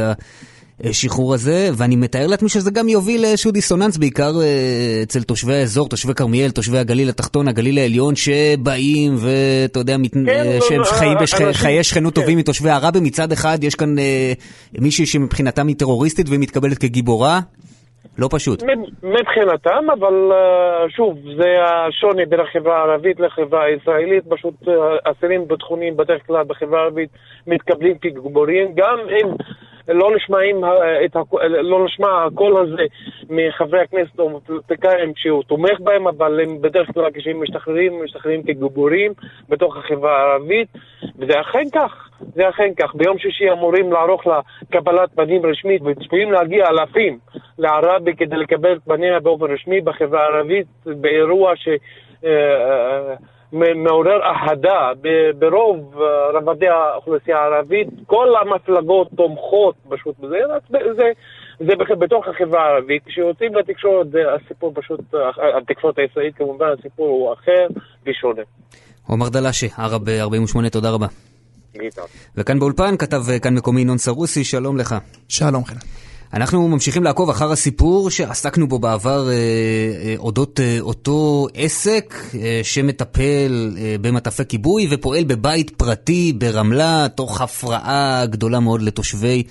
השחרור 0.83 1.33
הזה, 1.33 1.69
ואני 1.73 1.95
מתאר 1.95 2.27
לעצמי 2.27 2.49
שזה 2.49 2.71
גם 2.71 2.89
יוביל 2.89 3.21
לאיזשהו 3.21 3.51
דיסוננס, 3.51 3.97
בעיקר 3.97 4.33
uh, 4.35 5.03
אצל 5.03 5.23
תושבי 5.23 5.53
האזור, 5.53 5.89
תושבי 5.89 6.13
כרמיאל, 6.13 6.51
תושבי 6.51 6.77
הגליל 6.77 7.09
התחתון, 7.09 7.47
הגליל 7.47 7.77
העליון, 7.77 8.15
שבאים 8.15 9.15
ואתה 9.19 9.79
יודע, 9.79 9.97
מת... 9.97 10.13
כן, 10.13 10.59
שהם 10.69 10.79
לא, 10.79 10.85
חיים 10.85 11.17
בחיי 11.49 11.83
שכנות 11.83 12.15
כן. 12.15 12.21
טובים 12.21 12.37
מתושבי 12.37 12.69
עראבה, 12.69 12.99
מצד 12.99 13.31
אחד 13.31 13.63
יש 13.63 13.75
כאן 13.75 13.95
uh, 13.97 14.81
מישהי 14.81 15.05
שמבחינתם 15.05 15.67
היא 15.67 15.75
טרוריסטית 15.75 16.29
והיא 16.29 16.39
מתקבלת 16.39 16.77
כגיבורה. 16.77 17.39
לא 18.17 18.27
פשוט. 18.31 18.63
מבחינתם, 19.03 19.89
אבל 19.93 20.31
אה, 20.31 20.89
שוב, 20.89 21.17
זה 21.37 21.63
השוני 21.63 22.25
בין 22.25 22.39
החברה 22.39 22.77
הערבית 22.77 23.19
לחברה 23.19 23.63
הישראלית. 23.63 24.23
פשוט 24.29 24.67
אה, 24.67 24.73
אסירים 25.11 25.47
ביטחוניים 25.47 25.97
בדרך 25.97 26.27
כלל 26.27 26.43
בחברה 26.43 26.79
הערבית 26.79 27.09
מתקבלים 27.47 27.97
כגיבורים, 27.97 28.73
גם 28.75 28.97
אם 29.09 29.29
לא 29.87 30.15
נשמעים, 30.15 30.63
אה, 30.63 31.07
לא 31.61 31.85
נשמע 31.85 32.25
הקול 32.25 32.57
הזה 32.57 32.83
מחברי 33.29 33.81
הכנסת 33.81 34.19
או 34.19 34.29
מפוליטיקאים 34.29 35.13
שהוא 35.15 35.43
תומך 35.43 35.79
בהם, 35.79 36.07
אבל 36.07 36.39
הם 36.39 36.61
בדרך 36.61 36.87
כלל 36.93 37.11
כשהם 37.13 37.43
משתחררים, 37.43 38.03
משתחררים 38.03 38.43
כגיבורים 38.43 39.13
בתוך 39.49 39.77
החברה 39.77 40.17
הערבית, 40.17 40.67
וזה 41.19 41.33
אכן 41.41 41.63
כך, 41.73 42.09
זה 42.35 42.49
אכן 42.49 42.73
כך. 42.79 42.95
ביום 42.95 43.17
שישי 43.17 43.51
אמורים 43.51 43.93
לערוך 43.93 44.21
לקבלת 44.27 45.09
פנים 45.15 45.45
רשמית 45.45 45.81
וצפויים 45.85 46.31
להגיע 46.31 46.65
אלפים 46.67 47.19
לעראבה 47.57 48.13
כדי 48.17 48.35
לקבל 48.35 48.73
את 48.73 48.81
פניה 48.85 49.19
באופן 49.19 49.45
רשמי 49.45 49.81
בחברה 49.81 50.23
הערבית 50.23 50.67
באירוע 50.85 51.55
ש... 51.55 51.67
אה, 52.25 52.29
אה, 52.29 53.15
מעורר 53.75 54.19
אהדה 54.23 54.91
ברוב 55.39 55.95
רבדי 56.33 56.67
האוכלוסייה 56.67 57.37
הערבית, 57.37 57.87
כל 58.07 58.27
המפלגות 58.41 59.07
תומכות 59.15 59.75
פשוט 59.89 60.19
בזה, 60.19 60.37
זה, 60.69 61.11
זה 61.59 61.95
בתוך 61.95 62.27
החברה 62.27 62.65
הערבית. 62.65 63.03
כשיוצאים 63.05 63.55
לתקשורת, 63.55 64.07
הסיפור 64.35 64.71
פשוט, 64.75 64.99
התקשורת 65.57 65.97
הישראלית 65.97 66.35
כמובן, 66.35 66.67
הסיפור 66.79 67.07
הוא 67.07 67.33
אחר 67.33 67.67
ושונה. 68.05 68.41
עומר 69.07 69.29
דלאשי, 69.29 69.67
ערב 69.77 70.09
48, 70.09 70.69
תודה 70.69 70.89
רבה. 70.89 71.32
וכאן 72.35 72.59
באולפן 72.59 72.97
כתב 72.97 73.25
כאן 73.41 73.55
מקומי 73.55 73.81
ינון 73.81 73.97
סרוסי, 73.97 74.43
שלום 74.43 74.77
לך. 74.77 74.95
שלום 75.27 75.65
חן. 75.65 75.75
אנחנו 76.33 76.67
ממשיכים 76.67 77.03
לעקוב 77.03 77.29
אחר 77.29 77.51
הסיפור 77.51 78.09
שעסקנו 78.09 78.67
בו 78.67 78.79
בעבר 78.79 79.29
אה, 79.29 79.33
אה, 79.33 80.15
אודות 80.17 80.59
אה, 80.59 80.77
אותו 80.79 81.47
עסק 81.53 82.15
אה, 82.41 82.59
שמטפל 82.63 83.75
אה, 83.77 83.95
במטפי 84.01 84.45
כיבוי 84.45 84.87
ופועל 84.91 85.23
בבית 85.23 85.69
פרטי 85.69 86.33
ברמלה, 86.33 87.07
תוך 87.15 87.41
הפרעה 87.41 88.25
גדולה 88.25 88.59
מאוד 88.59 88.81
לתושבי 88.81 89.43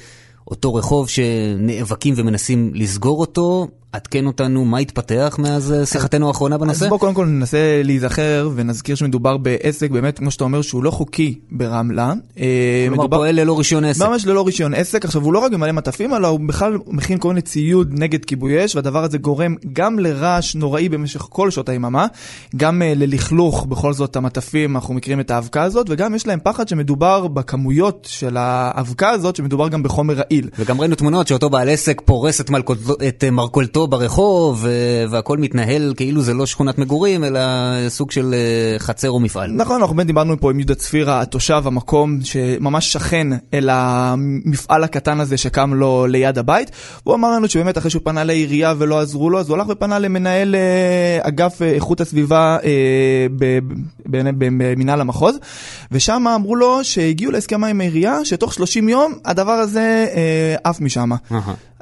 אותו 0.49 0.75
רחוב 0.75 1.09
שנאבקים 1.09 2.15
ומנסים 2.17 2.71
לסגור 2.75 3.21
אותו. 3.21 3.69
עדכן 3.93 4.27
אותנו 4.27 4.65
מה 4.65 4.79
התפתח 4.79 5.37
מאז 5.39 5.73
אה, 5.73 5.87
שיחתנו 5.87 6.29
האחרונה 6.29 6.59
בנושא? 6.59 6.85
אז 6.85 6.89
בואו 6.89 7.01
קודם 7.01 7.15
כל 7.15 7.27
ננסה 7.27 7.81
להיזכר 7.85 8.51
ונזכיר 8.55 8.95
שמדובר 8.95 9.37
בעסק 9.37 9.91
באמת, 9.91 10.19
כמו 10.19 10.31
שאתה 10.31 10.45
אומר, 10.45 10.63
שהוא 10.63 10.85
לא 10.85 10.91
חוקי 10.91 11.39
ברמלה. 11.51 12.13
אה, 12.39 12.85
כלומר 12.89 13.03
מדובר... 13.03 13.17
פועל 13.17 13.41
ללא 13.41 13.59
רישיון 13.59 13.85
עסק. 13.85 14.07
ממש 14.07 14.27
ללא 14.27 14.47
רישיון 14.47 14.75
עסק. 14.75 15.05
עכשיו, 15.05 15.23
הוא 15.23 15.33
לא 15.33 15.39
רק 15.39 15.53
ממלא 15.53 15.73
מטפים, 15.73 16.15
אלא 16.15 16.29
הוא 16.29 16.41
בכלל 16.47 16.79
מכין 16.87 17.19
כל 17.19 17.29
מיני 17.29 17.41
ציוד 17.41 17.91
נגד 17.93 18.25
כיבוי 18.25 18.65
אש, 18.65 18.77
והדבר 18.77 19.05
הזה 19.05 19.19
גורם 19.19 19.55
גם 19.73 19.99
לרעש 19.99 20.55
נוראי 20.55 20.89
במשך 20.89 21.21
כל 21.21 21.51
שעות 21.51 21.69
היממה, 21.69 22.07
גם 22.57 22.83
uh, 22.83 22.99
ללכלוך, 22.99 23.67
בכל 23.67 23.93
זאת 23.93 24.17
המטפים, 24.17 24.77
אנחנו 24.77 24.95
מכירים 24.95 25.21
את 25.21 25.31
האבקה 25.31 25.63
הזאת, 25.63 25.87
וגם 25.91 26.15
יש 26.15 26.27
להם 26.27 26.39
פחד 26.43 26.69
שמדובר 26.69 27.29
בכמויות 27.29 28.07
של 28.11 28.37
האבקה 28.37 29.11
הזאת, 29.11 29.37
שמדובר 29.37 29.69
גם 29.69 29.83
בחומר 29.83 30.15
רעיל. 30.15 30.49
וגם 30.59 30.81
ראינו 30.81 30.95
תמונות 30.95 31.27
שאותו 31.27 31.51
בעל 31.51 31.69
עסק 31.69 32.03
פורס 32.05 32.41
את, 32.41 32.51
את 33.09 33.25
מרכולתו 33.25 33.82
אותו 33.83 33.91
ברחוב, 33.91 34.67
והכל 35.11 35.39
מתנהל 35.39 35.95
כאילו 35.97 36.23
זה 36.23 36.35
לא 36.35 36.47
שכונת 36.47 36.79
מגורים, 36.79 37.25
אלא 37.25 37.41
סוג 37.89 38.11
של 38.11 38.35
אה, 38.35 38.79
חצר 38.79 39.11
או 39.11 39.21
מפעל. 39.21 39.51
נכון, 39.53 39.81
אנחנו 39.81 39.97
באמת 39.97 40.07
דיברנו 40.07 40.41
פה 40.41 40.51
עם 40.51 40.59
יהודה 40.59 40.75
צפירה, 40.75 41.21
התושב, 41.21 41.63
המקום 41.67 42.19
שממש 42.25 42.93
שכן 42.93 43.27
אל 43.55 43.69
המפעל 43.73 44.85
הקטן 44.85 45.21
הזה 45.21 45.37
שקם 45.37 45.75
לו 45.75 46.07
ליד 46.07 46.39
הבית. 46.39 46.71
הוא 47.05 47.15
אמר 47.15 47.31
לנו 47.31 47.49
שבאמת 47.49 47.79
אחרי 47.79 47.91
שהוא 47.91 48.03
פנה 48.05 48.25
לעירייה 48.25 48.75
ולא 48.79 49.01
עזרו 49.01 49.31
לו, 49.31 49.41
אז 49.41 49.49
הוא 49.49 49.57
הלך 49.57 49.67
ופנה 49.69 49.99
למנהל 49.99 50.55
אה, 50.55 51.29
אגף 51.29 51.63
אה, 51.63 51.71
איכות 51.71 52.01
הסביבה 52.01 52.59
במנהל 54.07 55.01
המחוז, 55.01 55.39
ושם 55.93 56.29
אמרו 56.29 56.57
לו 56.57 56.85
שהגיעו 56.85 57.33
להסכמה 57.33 57.67
עם 57.67 57.81
העירייה, 57.81 58.25
שתוך 58.25 58.55
30 58.55 58.89
יום 58.89 59.13
הדבר 59.25 59.53
הזה 59.53 60.07
עף 60.65 60.81
משם. 60.81 61.11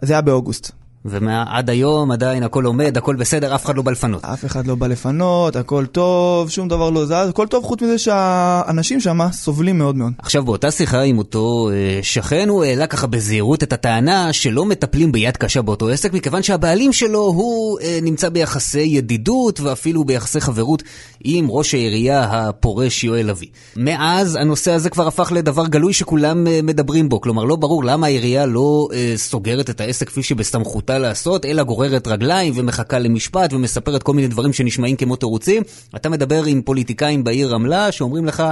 זה 0.02 0.12
היה 0.12 0.20
באוגוסט. 0.20 0.79
ועד 1.04 1.70
היום 1.70 2.10
עדיין 2.10 2.42
הכל 2.42 2.64
עומד, 2.64 2.96
הכל 2.96 3.16
בסדר, 3.16 3.54
אף 3.54 3.64
אחד 3.64 3.76
לא 3.76 3.82
בא 3.82 3.90
לפנות. 3.90 4.24
אף 4.24 4.44
אחד 4.44 4.66
לא 4.66 4.74
בא 4.74 4.86
לפנות, 4.86 5.56
הכל 5.56 5.86
טוב, 5.86 6.50
שום 6.50 6.68
דבר 6.68 6.90
לא 6.90 7.04
זז, 7.04 7.28
הכל 7.28 7.46
טוב 7.46 7.64
חוץ 7.64 7.82
מזה 7.82 7.98
שהאנשים 7.98 9.00
שם 9.00 9.18
סובלים 9.32 9.78
מאוד 9.78 9.96
מאוד. 9.96 10.12
עכשיו 10.18 10.44
באותה 10.44 10.70
שיחה 10.70 11.00
עם 11.00 11.18
אותו 11.18 11.70
אה, 11.72 11.98
שכן, 12.02 12.48
הוא 12.48 12.64
העלה 12.64 12.86
ככה 12.86 13.06
בזהירות 13.06 13.62
את 13.62 13.72
הטענה 13.72 14.32
שלא 14.32 14.64
מטפלים 14.64 15.12
ביד 15.12 15.36
קשה 15.36 15.62
באותו 15.62 15.88
עסק, 15.88 16.12
מכיוון 16.12 16.42
שהבעלים 16.42 16.92
שלו 16.92 17.20
הוא 17.20 17.80
אה, 17.80 17.98
נמצא 18.02 18.28
ביחסי 18.28 18.80
ידידות 18.80 19.60
ואפילו 19.60 20.04
ביחסי 20.04 20.40
חברות 20.40 20.82
עם 21.24 21.50
ראש 21.50 21.74
העירייה 21.74 22.28
הפורש 22.30 23.04
יואל 23.04 23.26
לביא. 23.26 23.48
מאז 23.76 24.36
הנושא 24.36 24.72
הזה 24.72 24.90
כבר 24.90 25.06
הפך 25.06 25.32
לדבר 25.34 25.66
גלוי 25.66 25.92
שכולם 25.92 26.46
אה, 26.46 26.60
מדברים 26.62 27.08
בו, 27.08 27.20
כלומר 27.20 27.44
לא 27.44 27.56
ברור 27.56 27.84
למה 27.84 28.06
העירייה 28.06 28.46
לא 28.46 28.88
סוגרת 29.16 29.70
את 29.70 29.80
העסק 29.80 30.08
כפי 30.08 30.22
שבסמכות. 30.22 30.89
אותה 30.90 30.98
לעשות, 30.98 31.44
אלא 31.44 31.62
גוררת 31.62 32.08
רגליים 32.08 32.52
ומחכה 32.56 32.98
למשפט 32.98 33.52
ומספרת 33.52 34.02
כל 34.02 34.14
מיני 34.14 34.28
דברים 34.28 34.52
שנשמעים 34.52 34.96
כמו 34.96 35.16
תירוצים. 35.16 35.62
אתה 35.96 36.08
מדבר 36.08 36.44
עם 36.44 36.62
פוליטיקאים 36.62 37.24
בעיר 37.24 37.48
רמלה 37.48 37.92
שאומרים 37.92 38.26
לך, 38.26 38.42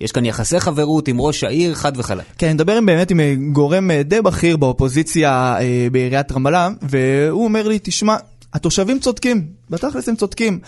יש 0.00 0.12
כאן 0.12 0.24
יחסי 0.24 0.60
חברות 0.60 1.08
עם 1.08 1.20
ראש 1.20 1.44
העיר, 1.44 1.74
חד 1.74 1.92
וחלק. 1.96 2.24
כן, 2.38 2.46
אני 2.46 2.54
מדבר 2.54 2.78
באמת 2.86 3.10
עם 3.10 3.52
גורם 3.52 3.90
אה, 3.90 4.02
די 4.02 4.22
בכיר 4.22 4.56
באופוזיציה 4.56 5.56
אה, 5.60 5.88
בעיריית 5.92 6.32
רמלה, 6.32 6.68
והוא 6.82 7.44
אומר 7.44 7.68
לי, 7.68 7.78
תשמע, 7.82 8.16
התושבים 8.54 8.98
צודקים, 8.98 9.46
בתכלס 9.70 10.08
הם 10.08 10.16
צודקים, 10.16 10.58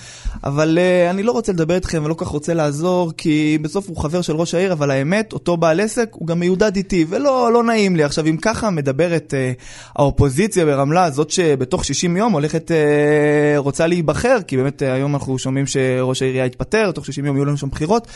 אבל 0.45 0.79
uh, 0.79 1.11
אני 1.11 1.23
לא 1.23 1.33
רוצה 1.33 1.53
לדבר 1.53 1.75
איתכם 1.75 2.03
ולא 2.05 2.15
כל 2.15 2.25
כך 2.25 2.31
רוצה 2.31 2.55
לעזור, 2.55 3.13
כי 3.17 3.59
בסוף 3.63 3.89
הוא 3.89 3.97
חבר 3.97 4.23
של 4.23 4.37
ראש 4.37 4.55
העיר, 4.55 4.73
אבל 4.73 4.91
האמת, 4.91 5.33
אותו 5.33 5.57
בעל 5.57 5.81
עסק 5.81 6.09
הוא 6.13 6.27
גם 6.29 6.41
מיודד 6.41 6.77
איתי, 6.77 7.05
ולא 7.09 7.53
לא 7.53 7.65
נעים 7.65 7.97
לי. 7.97 8.03
עכשיו, 8.03 8.27
אם 8.27 8.37
ככה 8.37 8.71
מדברת 8.71 9.35
uh, 9.35 9.63
האופוזיציה 9.97 10.65
ברמלה, 10.65 11.11
זאת 11.11 11.31
שבתוך 11.31 11.85
60 11.85 12.17
יום 12.17 12.33
הולכת, 12.33 12.71
uh, 12.71 13.59
רוצה 13.59 13.87
להיבחר, 13.87 14.39
כי 14.47 14.57
באמת 14.57 14.83
uh, 14.83 14.85
היום 14.85 15.15
אנחנו 15.15 15.39
שומעים 15.39 15.67
שראש 15.67 16.23
העירייה 16.23 16.45
התפטר, 16.45 16.91
תוך 16.91 17.07
60 17.07 17.27
יום 17.27 17.37
יהיו 17.37 17.45
לנו 17.45 17.57
שם 17.57 17.69
בחירות, 17.69 18.07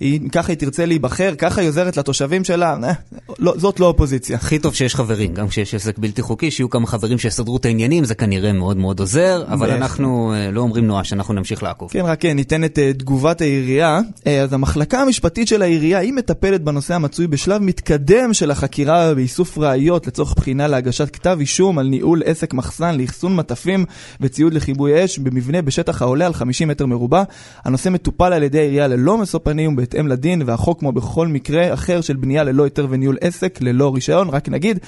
היא, 0.00 0.20
ככה 0.32 0.52
היא 0.52 0.58
תרצה 0.58 0.86
להיבחר, 0.86 1.34
ככה 1.38 1.60
היא 1.60 1.68
עוזרת 1.68 1.96
לתושבים 1.96 2.44
שלה, 2.44 2.76
uh, 2.80 3.32
לא, 3.38 3.54
זאת 3.56 3.80
לא 3.80 3.86
אופוזיציה. 3.86 4.36
הכי 4.36 4.58
טוב 4.58 4.74
שיש 4.74 4.94
חברים, 4.94 5.34
גם 5.34 5.48
כשיש 5.48 5.74
עסק 5.74 5.98
בלתי 5.98 6.22
חוקי, 6.22 6.50
שיהיו 6.50 6.70
כמה 6.70 6.86
חברים 6.86 7.18
שיסדרו 7.18 7.56
את 7.56 7.64
העניינים, 7.64 8.04
זה 8.04 8.14
כנראה 8.14 8.52
מאוד 8.52 8.76
מאוד 8.76 9.00
עוזר, 9.00 9.13
אבל 9.48 9.70
אנחנו... 9.70 10.34
אה, 10.34 10.50
לא 10.50 10.60
אומרים 10.60 10.86
נואש, 10.86 11.12
אנחנו 11.12 11.34
נמשיך 11.34 11.62
לעקוב. 11.62 11.90
כן, 11.90 12.04
רק 12.04 12.20
כן, 12.20 12.36
ניתן 12.36 12.64
את 12.64 12.78
אה, 12.78 12.92
תגובת 12.92 13.40
העירייה. 13.40 14.00
אה, 14.26 14.42
אז 14.42 14.52
המחלקה 14.52 15.00
המשפטית 15.00 15.48
של 15.48 15.62
העירייה, 15.62 15.98
היא 15.98 16.12
מטפלת 16.12 16.62
בנושא 16.62 16.94
המצוי 16.94 17.26
בשלב 17.26 17.62
מתקדם 17.62 18.32
של 18.32 18.50
החקירה 18.50 19.14
באיסוף 19.14 19.58
ראיות 19.58 20.06
לצורך 20.06 20.34
בחינה 20.36 20.66
להגשת 20.66 21.10
כתב 21.10 21.36
אישום 21.40 21.78
על 21.78 21.86
ניהול 21.86 22.22
עסק 22.24 22.54
מחסן 22.54 22.98
לאחסון 22.98 23.36
מטפים 23.36 23.84
וציוד 24.20 24.54
לכיבוי 24.54 25.04
אש 25.04 25.18
במבנה 25.18 25.62
בשטח 25.62 26.02
העולה 26.02 26.26
על 26.26 26.34
50 26.34 26.68
מטר 26.68 26.86
מרובע. 26.86 27.22
הנושא 27.64 27.88
מטופל 27.88 28.32
על 28.32 28.42
ידי 28.42 28.58
העירייה 28.58 28.88
ללא 28.88 29.18
משוא 29.18 29.40
פנים 29.42 29.72
ובהתאם 29.72 30.08
לדין, 30.08 30.42
והחוק 30.46 30.80
כמו 30.80 30.92
בכל 30.92 31.28
מקרה 31.28 31.74
אחר 31.74 32.00
של 32.00 32.16
בנייה 32.16 32.44
ללא 32.44 32.64
היתר 32.64 32.86
וניהול 32.90 33.16
עסק 33.20 33.58
ללא 33.60 33.94
רישיון. 33.94 34.28
רק 34.28 34.48
נגיד, 34.48 34.78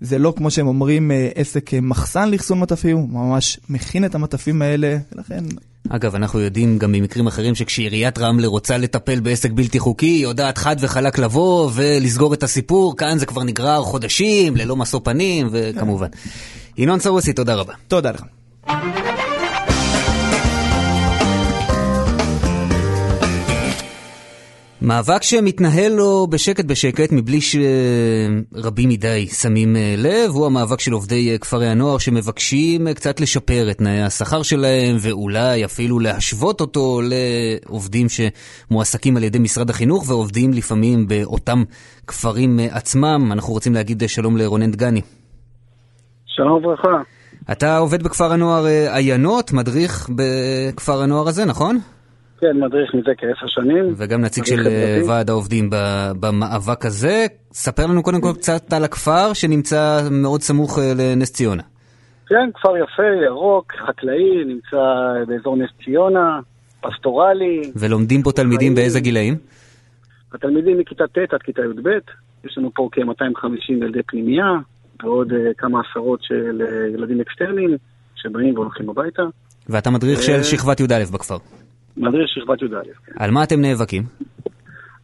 זה 0.00 0.18
לא 0.18 0.32
כמו 0.36 0.50
שהם 0.50 0.66
אומרים 0.66 1.10
אה, 1.10 1.28
עסק 1.34 1.74
אה, 1.74 1.80
מחסן 1.80 2.30
לאחסון 2.30 2.60
מטפים, 2.60 2.96
הוא 2.96 3.08
ממש 3.08 3.60
מכין 3.68 4.04
את 4.04 4.14
המטפים 4.14 4.62
האלה, 4.62 4.96
ולכן... 5.12 5.44
אגב, 5.88 6.14
אנחנו 6.14 6.40
יודעים 6.40 6.78
גם 6.78 6.92
ממקרים 6.92 7.26
אחרים 7.26 7.54
שכשעיריית 7.54 8.18
רמלה 8.18 8.46
רוצה 8.46 8.78
לטפל 8.78 9.20
בעסק 9.20 9.50
בלתי 9.50 9.78
חוקי, 9.78 10.06
היא 10.06 10.22
יודעת 10.22 10.58
חד 10.58 10.76
וחלק 10.80 11.18
לבוא 11.18 11.70
ולסגור 11.74 12.34
את 12.34 12.42
הסיפור, 12.42 12.96
כאן 12.96 13.18
זה 13.18 13.26
כבר 13.26 13.42
נגרר 13.44 13.82
חודשים, 13.82 14.56
ללא 14.56 14.76
משוא 14.76 15.00
פנים, 15.04 15.48
וכמובן. 15.52 16.08
ינון 16.78 17.00
סרוסי, 17.00 17.32
תודה 17.32 17.54
רבה. 17.54 17.74
תודה 17.88 18.10
לך. 18.10 18.22
מאבק 24.82 25.22
שמתנהל 25.22 25.92
לו 25.92 26.26
בשקט 26.30 26.64
בשקט, 26.64 27.12
מבלי 27.12 27.38
שרבים 27.40 28.88
מדי 28.88 29.26
שמים 29.26 29.76
אה, 29.76 29.94
לב, 29.98 30.30
הוא 30.30 30.46
המאבק 30.46 30.80
של 30.80 30.92
עובדי 30.92 31.32
אה, 31.32 31.38
כפרי 31.38 31.68
הנוער 31.68 31.98
שמבקשים 31.98 32.88
אה, 32.88 32.94
קצת 32.94 33.20
לשפר 33.20 33.70
את 33.70 33.78
תנאי 33.78 34.02
השכר 34.02 34.42
שלהם, 34.42 34.96
ואולי 35.00 35.64
אפילו 35.64 35.98
להשוות 35.98 36.60
אותו 36.60 37.00
לעובדים 37.02 38.06
שמועסקים 38.08 39.16
על 39.16 39.24
ידי 39.24 39.38
משרד 39.38 39.70
החינוך, 39.70 40.08
ועובדים 40.08 40.52
לפעמים 40.52 41.08
באותם 41.08 41.62
כפרים 42.06 42.60
עצמם. 42.70 43.32
אנחנו 43.32 43.52
רוצים 43.52 43.74
להגיד 43.74 44.02
שלום 44.06 44.36
לרונן 44.36 44.70
דגני. 44.70 45.00
שלום 46.26 46.52
וברכה. 46.52 47.02
אתה 47.52 47.78
עובד 47.78 48.02
בכפר 48.02 48.32
הנוער 48.32 48.64
עיינות, 48.92 49.52
מדריך 49.52 50.10
בכפר 50.16 51.02
הנוער 51.02 51.28
הזה, 51.28 51.44
נכון? 51.44 51.78
כן, 51.78 51.97
מדריך 52.54 52.94
מזה 52.94 53.10
כעשר 53.18 53.46
שנים. 53.46 53.94
וגם 53.96 54.20
נציג 54.20 54.44
של 54.44 54.66
אה, 54.66 55.00
ועד 55.08 55.30
העובדים 55.30 55.70
במאבק 56.20 56.84
הזה. 56.84 57.26
ספר 57.52 57.86
לנו 57.86 58.02
קודם 58.02 58.20
כל 58.20 58.32
קצת 58.34 58.72
על 58.72 58.84
הכפר 58.84 59.32
שנמצא 59.32 60.00
מאוד 60.10 60.40
סמוך 60.40 60.78
אה, 60.78 60.92
לנס 60.96 61.32
ציונה. 61.32 61.62
כן, 62.26 62.50
כפר 62.54 62.76
יפה, 62.76 63.24
ירוק, 63.26 63.72
חקלאי, 63.88 64.44
נמצא 64.44 64.76
באזור 65.26 65.56
נס 65.56 65.70
ציונה, 65.84 66.40
פסטורלי. 66.80 67.62
ולומדים 67.76 68.22
פה 68.22 68.32
תלמידים 68.32 68.74
באיזה 68.74 69.00
גילאים? 69.00 69.34
התלמידים 70.34 70.78
מכיתה 70.78 71.04
ט' 71.06 71.34
עד 71.34 71.42
כיתה 71.42 71.62
י"ב. 71.62 71.88
יש 72.44 72.58
לנו 72.58 72.70
פה 72.74 72.88
כ-250 72.92 73.72
ילדי 73.72 74.02
פנימייה, 74.06 74.52
ועוד 75.02 75.32
כמה 75.58 75.80
עשרות 75.80 76.22
של 76.22 76.62
ילדים 76.94 77.20
אקסטרניים 77.20 77.76
שבאים 78.14 78.54
והולכים 78.54 78.90
הביתה. 78.90 79.22
ואתה 79.68 79.90
מדריך 79.90 80.22
של 80.22 80.42
שכבת 80.42 80.80
י"א 80.80 81.04
בכפר. 81.12 81.36
מדריך 81.98 82.28
שכבת 82.28 82.62
י"א. 82.62 82.82
כן. 83.06 83.12
על 83.24 83.30
מה 83.30 83.44
אתם 83.44 83.60
נאבקים? 83.60 84.02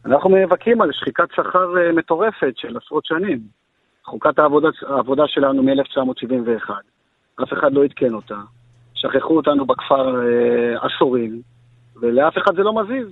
אנחנו 0.05 0.29
נאבקים 0.29 0.81
על 0.81 0.89
שחיקת 0.91 1.27
שכר 1.35 1.77
אה, 1.77 1.91
מטורפת 1.91 2.53
של 2.55 2.77
עשרות 2.77 3.05
שנים. 3.05 3.39
חוקת 4.05 4.39
העבודה, 4.39 4.67
העבודה 4.87 5.23
שלנו 5.27 5.63
מ-1971. 5.63 6.69
אף 7.43 7.53
אחד 7.53 7.73
לא 7.73 7.83
עדכן 7.83 8.13
אותה. 8.13 8.35
שכחו 8.95 9.37
אותנו 9.37 9.65
בכפר 9.65 10.21
אה, 10.21 10.85
עשורים, 10.85 11.41
ולאף 12.01 12.33
אחד 12.37 12.55
זה 12.55 12.61
לא 12.61 12.73
מזיז. 12.81 13.07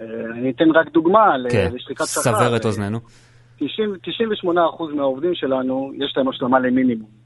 אה, 0.00 0.06
אני 0.34 0.50
אתן 0.50 0.70
רק 0.74 0.88
דוגמה 0.92 1.34
כן, 1.50 1.70
לשחיקת 1.74 2.04
שכר. 2.04 2.20
סבר 2.20 2.56
את 2.56 2.64
אוזנינו. 2.64 2.98
90 3.56 3.94
98% 4.44 4.48
מהעובדים 4.94 5.34
שלנו, 5.34 5.92
יש 5.94 6.14
להם 6.16 6.28
השלמה 6.28 6.58
למינימום. 6.58 7.21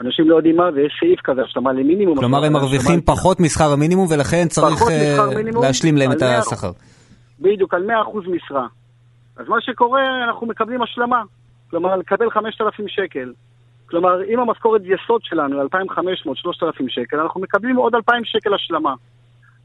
אנשים 0.00 0.30
לא 0.30 0.36
יודעים 0.36 0.56
מה 0.56 0.72
זה, 0.72 0.80
יש 0.80 0.96
סעיף 1.00 1.20
כזה, 1.24 1.42
השלמה 1.42 1.72
למינימום. 1.72 2.18
כלומר, 2.18 2.44
הם 2.44 2.52
מרוויחים 2.52 3.00
פחות 3.00 3.40
משכר 3.40 3.72
המינימום, 3.72 4.06
ולכן 4.10 4.46
צריך 4.48 4.82
משכר 4.82 5.36
מינימום, 5.36 5.64
להשלים 5.64 5.96
להם 5.96 6.12
את 6.12 6.22
השכר. 6.22 6.70
בדיוק, 7.40 7.74
על 7.74 7.90
100% 7.90 8.30
משרה. 8.30 8.66
אז 9.36 9.48
מה 9.48 9.56
שקורה, 9.60 10.24
אנחנו 10.24 10.46
מקבלים 10.46 10.82
השלמה. 10.82 11.22
כלומר, 11.70 11.96
לקבל 11.96 12.30
5,000 12.30 12.88
שקל. 12.88 13.32
כלומר, 13.90 14.24
אם 14.24 14.40
המשכורת 14.40 14.82
יסוד 14.84 15.20
שלנו 15.24 15.54
היא 15.54 15.62
2,500, 15.62 16.36
3,000 16.36 16.88
שקל, 16.88 17.20
אנחנו 17.20 17.40
מקבלים 17.40 17.76
עוד 17.76 17.94
2,000 17.94 18.24
שקל 18.24 18.54
השלמה. 18.54 18.94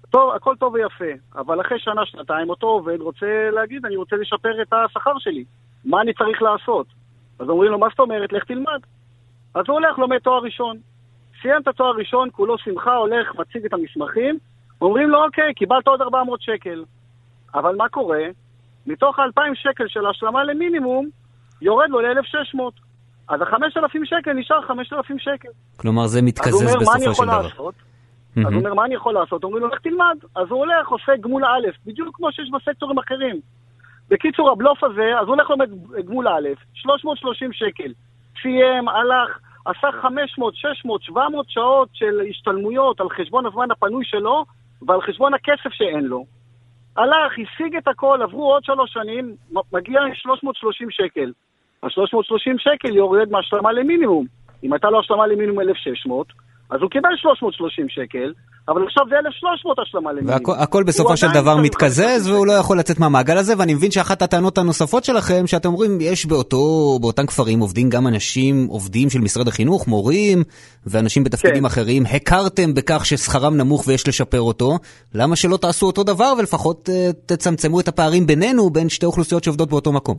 טוב, 0.09 0.35
הכל 0.35 0.55
טוב 0.59 0.73
ויפה, 0.73 1.11
אבל 1.35 1.61
אחרי 1.61 1.79
שנה, 1.79 2.05
שנתיים, 2.05 2.49
אותו 2.49 2.67
עובד 2.67 3.01
רוצה 3.01 3.49
להגיד, 3.51 3.85
אני 3.85 3.95
רוצה 3.95 4.15
לשפר 4.15 4.61
את 4.61 4.73
השכר 4.73 5.19
שלי. 5.19 5.43
מה 5.85 6.01
אני 6.01 6.13
צריך 6.13 6.41
לעשות? 6.41 6.87
אז 7.39 7.49
אומרים 7.49 7.71
לו, 7.71 7.79
מה 7.79 7.87
זאת 7.89 7.99
אומרת? 7.99 8.33
לך 8.33 8.43
תלמד. 8.43 8.79
אז 9.55 9.63
הוא 9.67 9.73
הולך, 9.73 9.97
לומד 9.97 10.17
תואר 10.17 10.39
ראשון. 10.43 10.77
סיים 11.41 11.61
את 11.61 11.67
התואר 11.67 11.89
הראשון, 11.89 12.29
כולו 12.31 12.57
שמחה, 12.57 12.95
הולך, 12.95 13.35
מציג 13.35 13.65
את 13.65 13.73
המסמכים, 13.73 14.37
אומרים 14.81 15.09
לו, 15.09 15.25
אוקיי, 15.25 15.53
קיבלת 15.53 15.87
עוד 15.87 16.01
400 16.01 16.41
שקל. 16.41 16.83
אבל 17.55 17.75
מה 17.75 17.89
קורה? 17.89 18.23
מתוך 18.87 19.19
ה-2,000 19.19 19.55
שקל 19.55 19.87
של 19.87 20.05
השלמה 20.05 20.43
למינימום, 20.43 21.09
יורד 21.61 21.89
לו 21.89 21.99
ל-1,600. 21.99 22.59
אז 23.29 23.41
ה-5,000 23.41 23.99
שקל 24.03 24.33
נשאר 24.33 24.61
5,000 24.61 25.19
שקל. 25.19 25.49
כלומר, 25.77 26.07
זה 26.07 26.21
מתקזז 26.21 26.61
אומר, 26.61 26.79
בסופו 26.79 27.15
של 27.15 27.23
דבר. 27.23 27.41
לעשות? 27.41 27.75
אז 28.37 28.43
הוא. 28.43 28.53
אומר, 28.53 28.73
מה 28.73 28.85
אני 28.85 28.95
יכול 28.95 29.13
לעשות? 29.13 29.43
אומרים 29.43 29.63
לו, 29.63 29.69
לך 29.69 29.79
תלמד. 29.79 30.17
אז 30.35 30.47
הוא 30.49 30.59
הולך, 30.59 30.87
עושה 30.87 31.11
גמול 31.21 31.45
א', 31.45 31.67
בדיוק 31.85 32.15
כמו 32.15 32.31
שיש 32.31 32.49
בסקטורים 32.49 32.99
אחרים. 32.99 33.39
בקיצור, 34.09 34.51
הבלוף 34.51 34.83
הזה, 34.83 35.19
אז 35.21 35.27
הוא 35.27 35.35
הולך 35.35 35.49
לומד 35.49 35.69
גמול 36.05 36.27
א', 36.27 36.49
330 36.73 37.53
שקל. 37.53 37.91
סיים, 38.41 38.89
הלך, 38.89 39.39
עשה 39.65 39.87
500, 40.01 40.55
600, 40.55 41.03
700 41.03 41.49
שעות 41.49 41.89
של 41.93 42.21
השתלמויות 42.29 43.01
על 43.01 43.09
חשבון 43.09 43.45
הזמן 43.45 43.71
הפנוי 43.71 44.05
שלו 44.05 44.45
ועל 44.81 45.01
חשבון 45.01 45.33
הכסף 45.33 45.69
שאין 45.71 46.05
לו. 46.05 46.25
הלך, 46.97 47.33
השיג 47.33 47.75
את 47.75 47.87
הכל, 47.87 48.21
עברו 48.21 48.53
עוד 48.53 48.63
שלוש 48.63 48.93
שנים, 48.93 49.35
מגיע 49.73 50.01
עם 50.01 50.15
330 50.15 50.91
שקל. 50.91 51.31
ה-330 51.83 52.57
שקל 52.57 52.95
יורד 52.95 53.29
מהשלמה 53.31 53.71
למינימום. 53.71 54.25
אם 54.63 54.73
הייתה 54.73 54.89
לו 54.89 54.99
השלמה 54.99 55.27
למינימום 55.27 55.59
1,600, 55.59 56.27
אז 56.69 56.81
הוא 56.81 56.89
קיבל 56.89 57.09
330 57.15 57.89
שקל, 57.89 58.33
אבל 58.67 58.83
עכשיו 58.87 59.03
זה 59.09 59.15
1,300 59.15 59.79
השלמה 59.79 60.11
למינימום. 60.11 60.59
והכל 60.59 60.83
בסופו 60.83 61.17
של 61.17 61.27
דבר 61.33 61.57
מתקזז 61.57 62.27
5,000 62.27 62.33
והוא 62.33 62.47
לא 62.47 62.53
יכול 62.53 62.79
לצאת 62.79 62.99
מהמעגל 62.99 63.37
הזה 63.37 63.53
ואני 63.57 63.73
מבין 63.73 63.91
שאחת 63.91 64.21
הטענות 64.21 64.57
הנוספות 64.57 65.03
שלכם 65.03 65.47
שאתם 65.47 65.69
אומרים 65.69 65.97
יש 66.01 66.25
באותו, 66.25 66.57
באותם 67.01 67.25
כפרים 67.25 67.59
עובדים 67.59 67.89
גם 67.89 68.07
אנשים 68.07 68.65
עובדים 68.69 69.09
של 69.09 69.19
משרד 69.19 69.47
החינוך, 69.47 69.87
מורים 69.87 70.39
ואנשים 70.85 71.23
בתפקידים 71.23 71.59
כן. 71.59 71.65
אחרים, 71.65 72.03
הכרתם 72.15 72.73
בכך 72.73 73.05
ששכרם 73.05 73.57
נמוך 73.57 73.87
ויש 73.87 74.07
לשפר 74.07 74.41
אותו, 74.41 74.71
למה 75.15 75.35
שלא 75.35 75.57
תעשו 75.57 75.85
אותו 75.85 76.03
דבר 76.03 76.33
ולפחות 76.39 76.89
אה, 76.89 77.09
תצמצמו 77.25 77.79
את 77.79 77.87
הפערים 77.87 78.27
בינינו 78.27 78.69
בין 78.69 78.89
שתי 78.89 79.05
אוכלוסיות 79.05 79.43
שעובדות 79.43 79.69
באותו 79.69 79.91
מקום? 79.93 80.17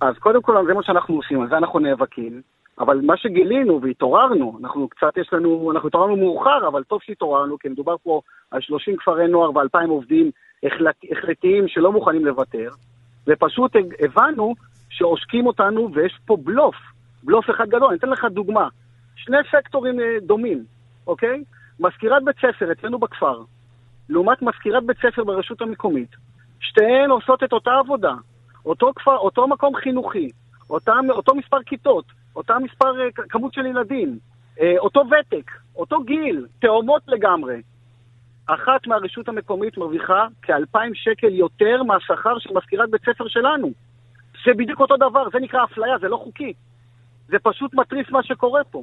אז 0.00 0.14
קודם 0.18 0.42
כל, 0.42 0.52
זה 0.66 0.74
מה 0.74 0.82
שאנחנו 0.82 1.14
עושים, 1.14 1.40
על 1.40 1.48
זה 1.48 1.56
אנחנו 1.56 1.78
נאבקים. 1.78 2.42
אבל 2.78 3.00
מה 3.00 3.16
שגילינו 3.16 3.82
והתעוררנו, 3.82 4.58
אנחנו 4.60 4.88
קצת 4.88 5.16
יש 5.16 5.32
לנו, 5.32 5.72
אנחנו 5.72 5.88
התעוררנו 5.88 6.16
מאוחר, 6.16 6.68
אבל 6.68 6.82
טוב 6.84 7.00
שהתעוררנו, 7.02 7.58
כי 7.58 7.68
מדובר 7.68 7.96
פה 8.02 8.20
על 8.50 8.60
30 8.60 8.96
כפרי 8.96 9.28
נוער 9.28 9.50
ו-2,000 9.50 9.88
עובדים 9.88 10.30
החלט, 10.62 10.96
החלטיים 11.12 11.68
שלא 11.68 11.92
מוכנים 11.92 12.26
לוותר, 12.26 12.68
ופשוט 13.26 13.72
הבנו 14.00 14.54
שעושקים 14.90 15.46
אותנו 15.46 15.88
ויש 15.94 16.18
פה 16.26 16.36
בלוף, 16.36 16.76
בלוף 17.22 17.50
אחד 17.50 17.68
גדול. 17.68 17.88
אני 17.88 17.98
אתן 17.98 18.08
לך 18.08 18.24
דוגמה. 18.24 18.68
שני 19.16 19.36
סקטורים 19.50 20.00
אה, 20.00 20.16
דומים, 20.22 20.64
אוקיי? 21.06 21.44
מזכירת 21.80 22.24
בית 22.24 22.36
ספר 22.36 22.72
אצלנו 22.72 22.98
בכפר, 22.98 23.42
לעומת 24.08 24.42
מזכירת 24.42 24.86
בית 24.86 24.96
ספר 24.96 25.24
ברשות 25.24 25.62
המקומית, 25.62 26.10
שתיהן 26.60 27.10
עושות 27.10 27.42
את 27.42 27.52
אותה 27.52 27.70
עבודה, 27.78 28.14
אותו, 28.66 28.92
כפר, 28.96 29.16
אותו 29.16 29.48
מקום 29.48 29.76
חינוכי, 29.76 30.28
אותם, 30.70 31.04
אותו 31.10 31.34
מספר 31.34 31.62
כיתות, 31.66 32.04
אותה 32.36 32.58
מספר, 32.58 33.00
אה, 33.00 33.10
כמות 33.28 33.54
של 33.54 33.66
ילדים, 33.66 34.18
אה, 34.60 34.74
אותו 34.78 35.02
ותק, 35.06 35.50
אותו 35.76 36.02
גיל, 36.04 36.46
תאומות 36.58 37.02
לגמרי. 37.08 37.62
אחת 38.46 38.86
מהרשות 38.86 39.28
המקומית 39.28 39.78
מרוויחה 39.78 40.26
כאלפיים 40.42 40.94
שקל 40.94 41.34
יותר 41.34 41.82
מהשכר 41.82 42.38
של 42.38 42.50
מזכירת 42.54 42.90
בית 42.90 43.02
ספר 43.02 43.28
שלנו. 43.28 43.70
זה 44.44 44.54
בדיוק 44.56 44.80
אותו 44.80 44.96
דבר, 44.96 45.24
זה 45.32 45.38
נקרא 45.38 45.64
אפליה, 45.64 45.98
זה 46.00 46.08
לא 46.08 46.16
חוקי. 46.16 46.52
זה 47.28 47.36
פשוט 47.42 47.74
מתריס 47.74 48.10
מה 48.10 48.22
שקורה 48.22 48.64
פה. 48.64 48.82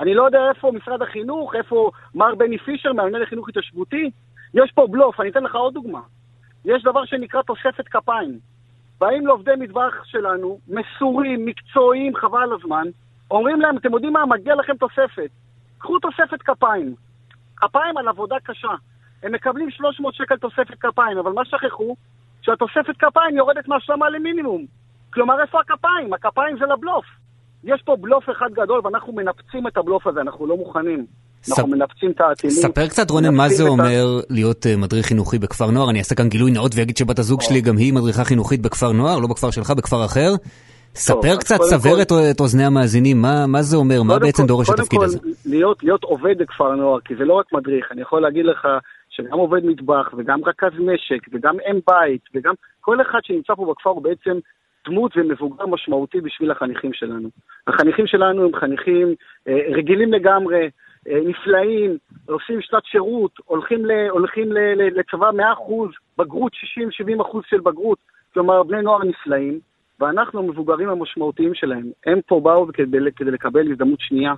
אני 0.00 0.14
לא 0.14 0.22
יודע 0.22 0.38
איפה 0.48 0.72
משרד 0.72 1.02
החינוך, 1.02 1.54
איפה 1.54 1.90
מר 2.14 2.34
בני 2.34 2.58
פישר, 2.58 2.92
מהמנהל 2.92 3.22
לחינוך 3.22 3.48
התיישבותי. 3.48 4.10
יש 4.54 4.72
פה 4.72 4.86
בלוף, 4.90 5.20
אני 5.20 5.30
אתן 5.30 5.42
לך 5.42 5.54
עוד 5.54 5.74
דוגמה. 5.74 6.00
יש 6.64 6.82
דבר 6.82 7.04
שנקרא 7.04 7.42
תוספת 7.42 7.88
כפיים. 7.88 8.38
באים 9.00 9.26
לעובדי 9.26 9.50
מטבח 9.58 10.04
שלנו, 10.04 10.58
מסורים, 10.68 11.44
מקצועיים, 11.46 12.16
חבל 12.16 12.42
על 12.42 12.52
הזמן, 12.52 12.84
אומרים 13.30 13.60
להם, 13.60 13.76
אתם 13.76 13.92
יודעים 13.92 14.12
מה, 14.12 14.26
מגיע 14.26 14.54
לכם 14.54 14.76
תוספת. 14.76 15.30
קחו 15.78 15.98
תוספת 15.98 16.42
כפיים. 16.42 16.94
כפיים 17.56 17.96
על 17.96 18.08
עבודה 18.08 18.36
קשה. 18.44 18.74
הם 19.22 19.32
מקבלים 19.32 19.70
300 19.70 20.14
שקל 20.14 20.36
תוספת 20.36 20.78
כפיים, 20.80 21.18
אבל 21.18 21.32
מה 21.32 21.44
שכחו? 21.44 21.96
שהתוספת 22.42 22.96
כפיים 22.98 23.36
יורדת 23.36 23.68
מהשלמה 23.68 24.10
למינימום. 24.10 24.66
כלומר, 25.12 25.40
איפה 25.42 25.60
הכפיים? 25.60 26.12
הכפיים 26.12 26.58
זה 26.58 26.66
לבלוף. 26.66 27.04
יש 27.64 27.82
פה 27.82 27.96
בלוף 27.96 28.30
אחד 28.30 28.52
גדול, 28.52 28.80
ואנחנו 28.84 29.12
מנפצים 29.12 29.66
את 29.66 29.76
הבלוף 29.76 30.06
הזה, 30.06 30.20
אנחנו 30.20 30.46
לא 30.46 30.56
מוכנים. 30.56 31.06
אנחנו 31.50 31.66
מנפצים 31.66 32.10
את 32.10 32.20
האטימות. 32.20 32.56
ספר 32.56 32.86
קצת 32.86 33.10
רונן 33.10 33.34
מה 33.34 33.48
זה 33.48 33.62
אומר 33.62 34.20
להיות 34.30 34.66
אה, 34.66 34.76
מדריך 34.76 35.06
חינוכי 35.06 35.38
בכפר 35.38 35.70
נוער, 35.70 35.90
אני 35.90 35.98
אעשה 35.98 36.14
כאן 36.14 36.28
גילוי 36.28 36.50
נאות 36.50 36.72
ואגיד 36.76 36.96
שבת 36.96 37.18
הזוג 37.18 37.40
שלי 37.40 37.60
גם 37.60 37.76
היא 37.76 37.92
מדריכה 37.92 38.24
חינוכית 38.24 38.62
בכפר 38.62 38.92
נוער, 38.92 39.18
לא 39.18 39.28
בכפר 39.28 39.50
שלך, 39.50 39.70
בכפר 39.70 40.04
אחר. 40.04 40.30
ספר 40.94 41.36
קצת, 41.40 41.56
סבר 41.62 42.02
את 42.30 42.40
אוזני 42.40 42.64
המאזינים, 42.64 43.22
מה 43.22 43.46
מה 43.46 43.62
זה 43.62 43.76
אומר, 43.76 44.02
מה 44.02 44.18
בעצם 44.18 44.46
דורש 44.46 44.70
התפקיד 44.70 45.02
הזה? 45.02 45.18
קודם 45.18 45.32
כל, 45.44 45.50
להיות, 45.82 46.04
עובד 46.04 46.38
בכפר 46.38 46.74
נוער, 46.74 47.00
כי 47.00 47.14
זה 47.16 47.24
לא 47.24 47.34
רק 47.34 47.52
מדריך, 47.52 47.92
אני 47.92 48.02
יכול 48.02 48.22
להגיד 48.22 48.44
לך 48.44 48.68
שגם 49.10 49.38
עובד 49.38 49.64
מטבח, 49.64 50.14
וגם 50.16 50.40
רכז 50.44 50.72
משק, 50.78 51.28
וגם 51.32 51.56
אם 51.70 51.78
בית, 51.86 52.20
וגם 52.34 52.54
כל 52.80 53.00
אחד 53.00 53.18
שנמצא 53.22 53.54
פה 53.54 53.72
בכפר 53.72 53.90
הוא 53.90 54.02
בעצם 54.02 54.38
דמות 54.88 55.12
ומבוגר 55.16 55.66
משמעותי 55.66 56.20
בשביל 56.20 56.50
החניכים 56.50 56.92
שלנו. 56.92 57.28
החניכים 57.66 58.06
שלנו 58.06 58.44
הם 58.44 58.56
חניכים 58.60 59.14
אה, 59.48 59.58
רגילים 59.76 60.12
לגמרי, 60.12 60.68
נפלאים, 61.24 61.96
עושים 62.28 62.60
שנת 62.60 62.84
שירות, 62.84 63.32
הולכים, 63.44 63.86
ל, 63.86 64.08
הולכים 64.10 64.52
ל, 64.52 64.58
ל, 64.58 64.98
לצבא 64.98 65.30
100%, 65.30 65.34
בגרות 66.18 66.52
60-70% 66.52 67.38
של 67.50 67.60
בגרות, 67.60 67.98
כלומר 68.34 68.62
בני 68.62 68.82
נוער 68.82 69.04
נפלאים. 69.04 69.58
ואנחנו 70.00 70.40
המבוגרים 70.40 70.88
המשמעותיים 70.88 71.54
שלהם. 71.54 71.86
הם 72.06 72.20
פה 72.26 72.40
באו 72.40 72.66
כדי, 72.72 72.98
כדי 73.16 73.30
לקבל 73.30 73.72
הזדמנות 73.72 74.00
שנייה, 74.00 74.34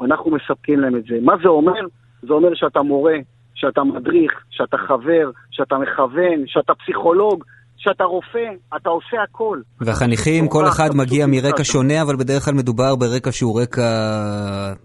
ואנחנו 0.00 0.30
מספקים 0.30 0.80
להם 0.80 0.96
את 0.96 1.04
זה. 1.04 1.18
מה 1.22 1.34
זה 1.42 1.48
אומר? 1.48 1.80
זה 2.22 2.32
אומר 2.32 2.54
שאתה 2.54 2.82
מורה, 2.82 3.16
שאתה 3.54 3.84
מדריך, 3.84 4.44
שאתה 4.50 4.78
חבר, 4.78 5.30
שאתה 5.50 5.78
מכוון, 5.78 6.46
שאתה 6.46 6.74
פסיכולוג, 6.74 7.44
שאתה 7.84 8.04
רופא, 8.04 8.48
אתה 8.76 8.88
עושה 8.88 9.16
הכל. 9.22 9.58
והחניכים, 9.80 10.48
כל 10.48 10.64
אחד 10.68 10.88
מגיע 10.94 11.26
מרקע. 11.26 11.64
שונה, 11.64 12.02
אבל 12.02 12.16
בדרך 12.16 12.42
כלל 12.44 12.54
מדובר 12.54 12.96
ברקע 12.96 13.32
שהוא 13.32 13.60
רקע 13.62 13.88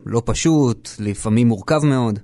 לא 0.05 0.21
פשוט, 0.25 0.89
לפעמים 0.99 1.47
מורכב 1.47 1.81
מאוד. 1.89 2.19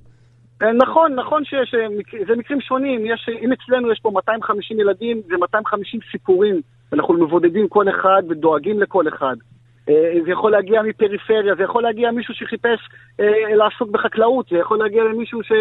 אה, 0.62 0.74
נכון, 0.74 1.16
נכון 1.16 1.46
שיש, 1.46 1.76
אה, 1.76 1.88
זה 2.28 2.34
מקרים 2.38 2.62
שונים. 2.62 3.06
יש, 3.06 3.30
אם 3.42 3.50
אצלנו 3.52 3.92
יש 3.92 4.00
פה 4.02 4.12
250 4.14 4.80
ילדים, 4.80 5.22
זה 5.28 5.38
250 5.38 6.00
סיפורים. 6.12 6.62
אנחנו 6.94 7.14
מבודדים 7.14 7.68
כל 7.68 7.86
אחד 7.90 8.22
ודואגים 8.30 8.80
לכל 8.80 9.08
אחד. 9.08 9.36
אה, 9.90 10.14
זה 10.26 10.32
יכול 10.32 10.52
להגיע 10.52 10.82
מפריפריה, 10.82 11.56
זה 11.56 11.64
יכול 11.64 11.84
להגיע 11.84 12.12
מישהו 12.12 12.34
שחיפש 12.34 12.80
אה, 13.20 13.56
לעסוק 13.56 13.90
בחקלאות, 13.90 14.46
זה 14.52 14.58
יכול 14.58 14.78
להגיע 14.80 15.04
למישהו 15.04 15.44
ש... 15.44 15.52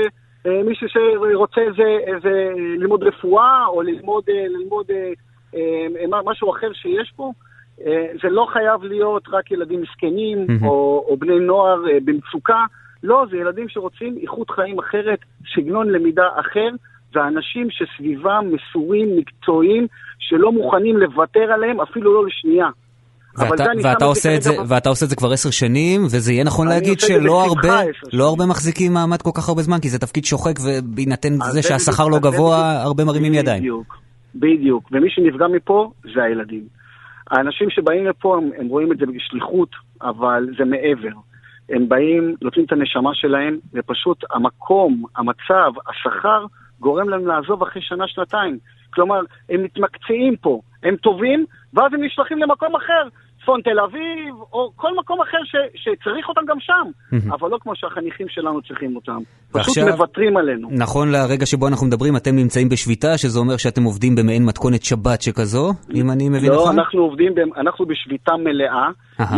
אה, 0.46 0.62
מישהו 0.62 0.88
שרוצה 0.88 1.60
איזה, 1.60 1.98
איזה 2.06 2.50
ללמוד 2.56 3.02
רפואה 3.02 3.66
או 3.66 3.82
ללמוד, 3.82 4.24
אה, 4.28 4.48
ללמוד 4.48 4.86
אה, 4.90 5.12
אה, 5.54 6.22
משהו 6.24 6.50
אחר 6.50 6.72
שיש 6.72 7.12
פה. 7.16 7.32
אה, 7.86 8.06
זה 8.22 8.28
לא 8.28 8.46
חייב 8.52 8.84
להיות 8.84 9.28
רק 9.28 9.50
ילדים 9.50 9.82
מסכנים 9.82 10.46
מהמם. 10.46 10.64
או, 10.64 11.06
או 11.08 11.16
בני 11.16 11.40
נוער 11.40 11.88
אה, 11.88 11.98
במצוקה. 12.04 12.64
לא, 13.02 13.24
זה 13.30 13.36
ילדים 13.36 13.68
שרוצים 13.68 14.18
איכות 14.22 14.50
חיים 14.50 14.78
אחרת, 14.78 15.18
סגנון 15.54 15.90
למידה 15.90 16.28
אחר, 16.40 16.68
ואנשים 17.14 17.68
שסביבם 17.70 18.50
מסורים, 18.52 19.16
מקצועיים, 19.16 19.86
שלא 20.18 20.52
מוכנים 20.52 20.96
לוותר 20.96 21.52
עליהם 21.52 21.80
אפילו 21.80 22.14
לא 22.14 22.26
לשנייה. 22.26 22.68
ואתה, 23.82 24.04
עושה 24.04 24.36
את 24.36 24.42
זה, 24.42 24.50
ב- 24.50 24.70
ואתה 24.72 24.88
עושה 24.88 25.04
את 25.04 25.10
זה 25.10 25.16
כבר 25.16 25.32
עשר 25.32 25.50
שנים, 25.50 26.04
וזה 26.04 26.32
יהיה 26.32 26.44
נכון 26.44 26.68
להגיד 26.68 27.00
שלא 27.00 27.44
הרבה. 27.44 27.80
לא 28.12 28.28
הרבה 28.28 28.46
מחזיקים 28.46 28.92
מעמד 28.92 29.22
כל 29.22 29.30
כך 29.34 29.48
הרבה 29.48 29.62
זמן, 29.62 29.78
כי 29.82 29.88
זה 29.88 29.98
תפקיד 29.98 30.24
שוחק, 30.24 30.54
ובהינתן 30.64 31.34
זה 31.52 31.62
שהשכר 31.62 32.08
לא 32.08 32.18
גבוה, 32.18 32.82
הרבה 32.82 33.04
מרימים 33.04 33.34
ידיים. 33.34 33.62
בדיוק. 33.62 33.98
בדיוק, 34.34 34.88
ומי 34.92 35.10
שנפגע 35.10 35.46
מפה 35.46 35.90
זה 36.14 36.22
הילדים. 36.22 36.62
האנשים 37.30 37.70
שבאים 37.70 38.06
לפה, 38.06 38.36
הם, 38.36 38.50
הם 38.58 38.68
רואים 38.68 38.92
את 38.92 38.98
זה 38.98 39.06
בשליחות, 39.06 39.68
אבל 40.02 40.46
זה 40.58 40.64
מעבר. 40.64 41.16
הם 41.68 41.88
באים, 41.88 42.34
נותנים 42.42 42.66
את 42.66 42.72
הנשמה 42.72 43.10
שלהם, 43.14 43.58
ופשוט 43.74 44.24
המקום, 44.32 45.04
המצב, 45.16 45.72
השכר, 45.88 46.44
גורם 46.80 47.08
להם 47.08 47.26
לעזוב 47.26 47.62
אחרי 47.62 47.82
שנה-שנתיים. 47.82 48.58
כלומר, 48.94 49.20
הם 49.50 49.62
מתמקצעים 49.62 50.36
פה, 50.36 50.60
הם 50.82 50.96
טובים, 50.96 51.44
ואז 51.74 51.94
הם 51.94 52.04
נשלחים 52.04 52.38
למקום 52.38 52.76
אחר, 52.76 53.08
צפון 53.44 53.60
תל 53.62 53.80
אביב, 53.80 54.34
או 54.52 54.70
כל 54.76 54.88
מקום 54.98 55.20
אחר 55.20 55.38
ש, 55.44 55.54
שצריך 55.74 56.28
אותם 56.28 56.40
גם 56.48 56.56
שם, 56.60 56.86
אבל 57.32 57.50
לא 57.50 57.58
כמו 57.60 57.72
שהחניכים 57.76 58.26
שלנו 58.28 58.62
צריכים 58.62 58.96
אותם. 58.96 59.18
פשוט 59.52 59.54
ועכשיו- 59.54 59.86
מוותרים 59.96 60.36
עלינו. 60.36 60.68
נכון 60.72 61.08
לרגע 61.12 61.46
שבו 61.46 61.68
אנחנו 61.68 61.86
מדברים, 61.86 62.16
אתם 62.16 62.36
נמצאים 62.36 62.68
בשביתה, 62.68 63.18
שזה 63.18 63.38
אומר 63.38 63.56
שאתם 63.56 63.82
עובדים 63.82 64.14
במעין 64.16 64.44
מתכונת 64.44 64.82
שבת 64.84 65.22
שכזו, 65.22 65.70
אם 65.94 66.10
אני 66.10 66.28
מבין 66.28 66.50
לא, 66.50 66.56
נכון? 66.56 66.78
אנחנו 66.78 67.00
עובדים, 67.02 67.34
ב- 67.34 67.58
אנחנו 67.58 67.86
בשביתה 67.86 68.32
מלאה. 68.36 68.88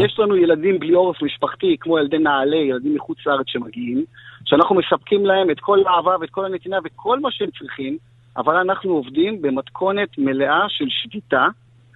יש 0.05 0.19
לנו 0.19 0.37
ילדים 0.37 0.79
בלי 0.79 0.93
עורף 0.93 1.23
משפחתי, 1.23 1.77
כמו 1.81 1.99
ילדי 1.99 2.19
נעל"ה, 2.19 2.57
ילדים 2.57 2.95
מחוץ 2.95 3.19
לארץ 3.27 3.47
שמגיעים, 3.49 4.05
שאנחנו 4.45 4.77
מספקים 4.77 5.27
להם 5.27 5.51
את 5.51 5.61
כל 5.61 5.79
האהבה 5.87 6.17
ואת 6.21 6.31
כל 6.31 6.45
הנתינה 6.45 6.77
וכל 6.85 7.21
מה 7.21 7.29
שהם 7.33 7.49
צריכים, 7.59 7.99
אבל 8.37 8.57
אנחנו 8.57 8.91
עובדים 8.93 9.43
במתכונת 9.43 10.09
מלאה 10.19 10.65
של 10.69 10.85
שביתה, 10.89 11.47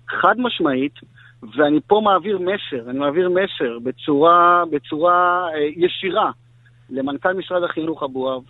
חד 0.08 0.34
משמעית, 0.38 0.94
ואני 1.42 1.80
פה 1.86 2.00
מעביר 2.04 2.38
מסר, 2.38 2.90
אני 2.90 2.98
מעביר 2.98 3.30
מסר 3.30 3.78
בצורה, 3.82 4.62
בצורה 4.70 5.48
אה, 5.54 5.58
ישירה 5.76 6.30
למנכ"ל 6.90 7.32
משרד 7.32 7.62
החינוך 7.62 8.02
אבואב, 8.02 8.42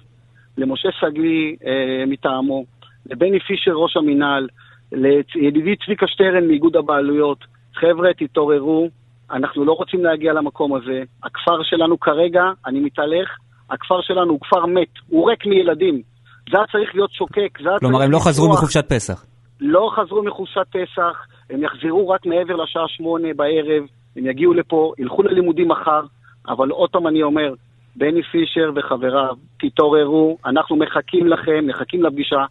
למשה 0.59 0.89
שגיא 1.01 1.57
אה, 1.67 2.05
מטעמו, 2.07 2.65
לבני 3.07 3.41
פישר 3.41 3.73
ראש 3.73 3.97
המינהל, 3.97 4.49
לידידי 4.93 5.77
צביקה 5.85 6.07
שטרן 6.07 6.49
מאיגוד 6.49 6.77
הבעלויות, 6.77 7.39
חבר'ה, 7.75 8.15
תתעוררו, 8.19 8.89
אנחנו 9.31 9.65
לא 9.65 9.73
רוצים 9.73 10.05
להגיע 10.05 10.33
למקום 10.33 10.75
הזה. 10.75 11.03
הכפר 11.23 11.63
שלנו 11.63 12.01
כרגע, 12.01 12.43
אני 12.67 12.81
מתהלך, 12.81 13.29
הכפר 13.71 14.01
שלנו 14.03 14.31
הוא 14.31 14.41
כפר 14.41 14.67
מת, 14.67 14.89
הוא 15.09 15.31
ריק 15.31 15.47
מילדים. 15.47 16.03
זה 16.51 16.57
היה 16.57 16.67
צריך 16.73 16.95
להיות 16.95 17.13
שוקק, 17.13 17.59
זה 17.63 17.69
היה 17.69 17.79
כלומר, 17.79 17.99
צריך 17.99 18.07
הם 18.07 18.13
לא 18.13 18.19
חזרו. 18.19 18.53
מחופשת 18.53 18.89
פסח. 18.89 19.25
לא 19.61 19.91
חזרו 19.97 20.23
מחופשת 20.23 20.67
פסח, 20.71 21.27
הם 21.51 21.63
יחזרו 21.63 22.09
רק 22.09 22.27
מעבר 22.27 22.57
לשעה 22.57 22.89
שמונה 22.89 23.29
בערב, 23.37 23.83
הם 24.17 24.27
יגיעו 24.27 24.55
לפה, 24.55 24.93
ילכו 24.99 25.23
ללימודים 25.23 25.69
מחר, 25.69 26.03
אבל 26.49 26.71
עוד 26.71 26.91
פעם 26.91 27.07
אני 27.07 27.23
אומר, 27.23 27.55
בני 27.97 28.23
פישר 28.23 28.71
וחבריו, 28.77 29.35
תתעוררו, 29.61 30.39
אנחנו 30.47 30.77
מחכים 30.77 31.27
לכם, 31.27 31.67
מחכים 31.67 32.03
לפגישה, 32.03 32.45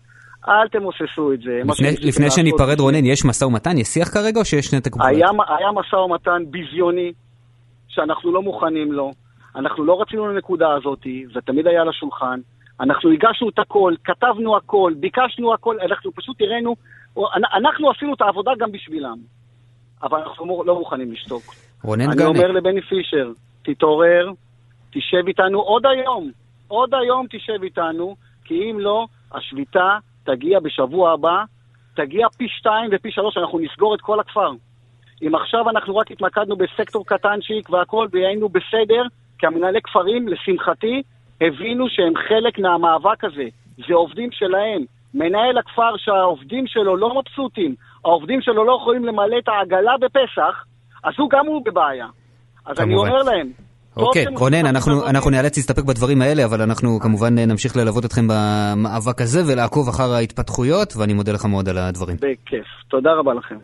אל 0.47 0.67
תמוססו 0.67 1.33
את 1.33 1.41
זה. 1.41 1.61
לפני- 1.65 2.07
לפני 2.07 2.29
שניפרד, 2.31 2.79
רונן, 2.79 3.05
יש 3.05 3.25
משא 3.25 3.45
ומתן? 3.45 3.77
יש 3.77 3.87
שיח 3.87 4.07
כרגע 4.13 4.39
או 4.39 4.45
שיש 4.45 4.73
נתק 4.73 4.91
גבולות? 4.91 5.09
היה, 5.15 5.27
היה 5.57 5.71
משא 5.71 5.95
ומתן 5.95 6.43
ביזיוני, 6.49 7.13
שאנחנו 7.87 8.31
לא 8.33 8.41
מוכנים 8.41 8.91
לו. 8.91 9.11
אנחנו 9.55 9.83
לא 9.83 10.01
רצינו 10.01 10.27
לנקודה 10.27 10.73
הזאת, 10.73 10.99
זה 11.33 11.41
תמיד 11.41 11.67
היה 11.67 11.81
על 11.81 11.89
השולחן. 11.89 12.39
אנחנו 12.81 13.11
הגשנו 13.11 13.49
את 13.49 13.59
הכל, 13.59 13.93
כתבנו 14.03 14.57
הכל, 14.57 14.93
ביקשנו 14.99 15.53
הכל, 15.53 15.75
אנחנו 15.79 16.11
פשוט 16.15 16.41
הראינו, 16.41 16.75
אנחנו 17.53 17.91
עשינו 17.91 18.13
את 18.13 18.21
העבודה 18.21 18.51
גם 18.59 18.71
בשבילם. 18.71 19.17
אבל 20.03 20.19
אנחנו 20.19 20.45
לא- 20.45 20.63
לא 20.65 20.79
מוכנים 20.79 21.11
לשתוק. 21.11 21.43
רונן 21.83 22.05
אני 22.05 22.15
גנק. 22.15 22.27
אומר 22.27 22.51
לבני 22.51 22.81
פישר, 22.81 23.31
תתעורר, 23.63 24.31
תשב 24.91 25.27
איתנו 25.27 25.59
עוד 25.59 25.85
היום, 25.85 26.31
עוד 26.67 26.93
היום 26.93 27.25
תשב 27.29 27.63
איתנו, 27.63 28.15
כי 28.45 28.71
אם 28.71 28.79
לא, 28.79 29.05
השביתה 29.31 29.97
תגיע 30.23 30.59
בשבוע 30.59 31.11
הבא, 31.11 31.43
תגיע 31.95 32.27
פי 32.37 32.47
שתיים 32.49 32.89
ופי 32.93 33.11
שלוש, 33.11 33.37
אנחנו 33.37 33.59
נסגור 33.59 33.95
את 33.95 34.01
כל 34.01 34.19
הכפר. 34.19 34.51
אם 35.21 35.35
עכשיו 35.35 35.69
אנחנו 35.69 35.97
רק 35.97 36.11
התמקדנו 36.11 36.55
בסקטור 36.55 37.05
קטנצ'יק 37.05 37.69
והכל, 37.69 38.07
והיינו 38.11 38.49
בסדר, 38.49 39.03
כי 39.39 39.47
המנהלי 39.47 39.81
כפרים, 39.81 40.27
לשמחתי, 40.27 41.01
הבינו 41.41 41.89
שהם 41.89 42.13
חלק 42.27 42.59
מהמאבק 42.59 43.23
הזה. 43.23 43.47
זה 43.87 43.93
עובדים 43.93 44.29
שלהם. 44.31 44.85
מנהל 45.13 45.57
הכפר 45.57 45.97
שהעובדים 45.97 46.67
שלו 46.67 46.97
לא 46.97 47.09
מבסוטים, 47.19 47.75
העובדים 48.05 48.41
שלו 48.41 48.65
לא 48.65 48.77
יכולים 48.81 49.05
למלא 49.05 49.37
את 49.43 49.47
העגלה 49.47 49.91
בפסח, 50.01 50.65
אז 51.03 51.13
הוא 51.17 51.29
גם 51.29 51.45
הוא 51.47 51.61
בבעיה. 51.65 52.07
אז 52.65 52.79
אני 52.79 52.87
כמובן. 52.87 53.09
אומר 53.09 53.23
להם, 53.23 53.51
אוקיי, 53.97 54.23
שאתם 54.23 54.37
רונן, 54.37 54.65
אנחנו. 54.65 55.05
אנחנו 55.09 55.31
נאלץ 55.31 55.57
להסתפק 55.57 55.83
בדברים 55.83 56.21
האלה, 56.21 56.45
אבל 56.45 56.61
אנחנו 56.61 56.99
כמובן 56.99 57.39
נמשיך 57.39 57.77
ללוות 57.77 58.05
אתכם 58.05 58.27
במאבק 58.27 59.21
הזה 59.21 59.53
ולעקוב 59.53 59.87
אחר 59.89 60.13
ההתפתחויות, 60.13 60.93
ואני 60.97 61.13
מודה 61.13 61.31
לך 61.31 61.45
מאוד 61.45 61.69
על 61.69 61.77
הדברים. 61.77 62.15
בכיף. 62.15 62.67
תודה 62.89 63.09
רבה 63.13 63.33
לכם. 63.33 63.55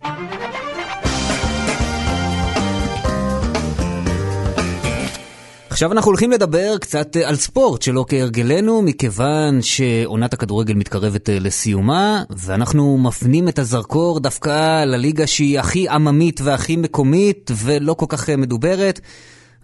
עכשיו 5.76 5.92
אנחנו 5.92 6.10
הולכים 6.12 6.32
לדבר 6.32 6.78
קצת 6.82 7.18
אה, 7.18 7.30
על 7.30 7.36
ספורט, 7.36 7.82
שלא 7.82 8.06
כהרגלנו, 8.10 8.82
מכיוון 8.82 9.62
שעונת 9.62 10.34
הכדורגל 10.34 10.74
מתקרבת 10.74 11.30
אה, 11.30 11.38
לסיומה, 11.40 12.24
ואנחנו 12.30 12.98
מפנים 12.98 13.48
את 13.48 13.60
הזרקור 13.60 14.20
דווקא 14.20 14.84
לליגה 14.86 15.28
שהיא 15.28 15.60
הכי 15.60 15.90
עממית 15.90 16.42
והכי 16.44 16.76
מקומית, 16.76 17.52
ולא 17.66 17.94
כל 17.94 18.06
כך 18.10 18.30
אה, 18.30 18.38
מדוברת, 18.38 19.00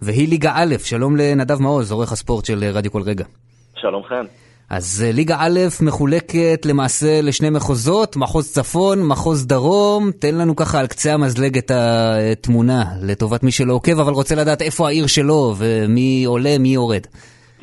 והיא 0.02 0.28
ליגה 0.28 0.52
א', 0.54 0.74
שלום 0.78 1.16
לנדב 1.16 1.62
מעוז, 1.62 1.92
עורך 1.92 2.12
הספורט 2.12 2.44
של 2.44 2.64
רדיו 2.64 2.92
כל 2.92 3.02
רגע. 3.02 3.24
שלום 3.74 4.02
חן. 4.08 4.41
אז 4.72 5.04
אה, 5.06 5.12
ליגה 5.12 5.36
א' 5.38 5.60
מחולקת 5.80 6.60
למעשה 6.64 7.20
לשני 7.20 7.50
מחוזות, 7.50 8.16
מחוז 8.16 8.50
צפון, 8.52 9.02
מחוז 9.02 9.46
דרום. 9.46 10.10
תן 10.18 10.34
לנו 10.34 10.56
ככה 10.56 10.80
על 10.80 10.86
קצה 10.86 11.14
המזלג 11.14 11.58
את 11.58 11.70
התמונה 11.74 12.84
לטובת 13.00 13.42
מי 13.42 13.52
שלא 13.52 13.74
עוקב, 13.74 14.00
אבל 14.00 14.12
רוצה 14.12 14.34
לדעת 14.34 14.62
איפה 14.62 14.88
העיר 14.88 15.06
שלו 15.06 15.54
ומי 15.58 16.24
עולה, 16.24 16.58
מי 16.58 16.68
יורד. 16.68 17.06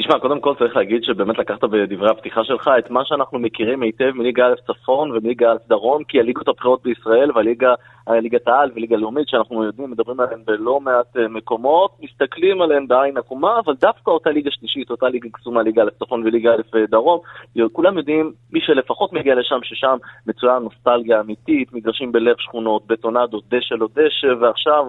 תשמע, 0.01 0.19
קודם 0.19 0.39
כל 0.39 0.53
צריך 0.59 0.75
להגיד 0.75 1.03
שבאמת 1.03 1.37
לקחת 1.37 1.63
בדברי 1.63 2.09
הפתיחה 2.09 2.43
שלך 2.43 2.69
את 2.79 2.89
מה 2.89 3.05
שאנחנו 3.05 3.39
מכירים 3.39 3.81
היטב 3.81 4.11
מליגה 4.15 4.47
א' 4.47 4.53
צפון 4.67 5.11
ומליגה 5.11 5.51
א' 5.51 5.55
דרום, 5.67 6.03
כי 6.03 6.19
הליגות 6.19 6.47
הבכירות 6.47 6.83
בישראל 6.83 7.31
והליגה, 7.35 7.73
ליגת 8.09 8.47
העל 8.47 8.71
וליגה 8.75 8.97
לאומית 8.97 9.27
שאנחנו 9.27 9.63
יודעים, 9.63 9.91
מדברים 9.91 10.19
עליהן 10.19 10.41
בלא 10.45 10.79
מעט 10.79 11.17
אה, 11.17 11.27
מקומות, 11.27 11.91
מסתכלים 12.01 12.61
עליהן 12.61 12.87
בעין 12.87 13.17
עקומה, 13.17 13.59
אבל 13.65 13.73
דווקא 13.81 14.11
אותה 14.11 14.29
ליגה 14.29 14.51
שלישית, 14.51 14.89
אותה 14.89 15.09
ליגה 15.09 15.29
קסומה, 15.33 15.63
ליגה 15.63 15.83
א' 15.83 15.89
צפון 16.03 16.23
וליגה 16.25 16.51
א' 16.51 16.77
דרום, 16.89 17.19
כולם 17.71 17.97
יודעים, 17.97 18.31
מי 18.51 18.59
שלפחות 18.61 19.13
מגיע 19.13 19.35
לשם, 19.35 19.59
ששם 19.63 19.97
מצויה 20.27 20.59
נוסטלגיה 20.59 21.19
אמיתית, 21.19 21.73
מגרשים 21.73 22.11
בלב 22.11 22.35
שכונות, 22.39 22.87
בטונדות, 22.87 23.43
דשא 23.49 23.73
לא 23.73 23.87
דשא, 23.95 24.33
ועכשיו 24.39 24.85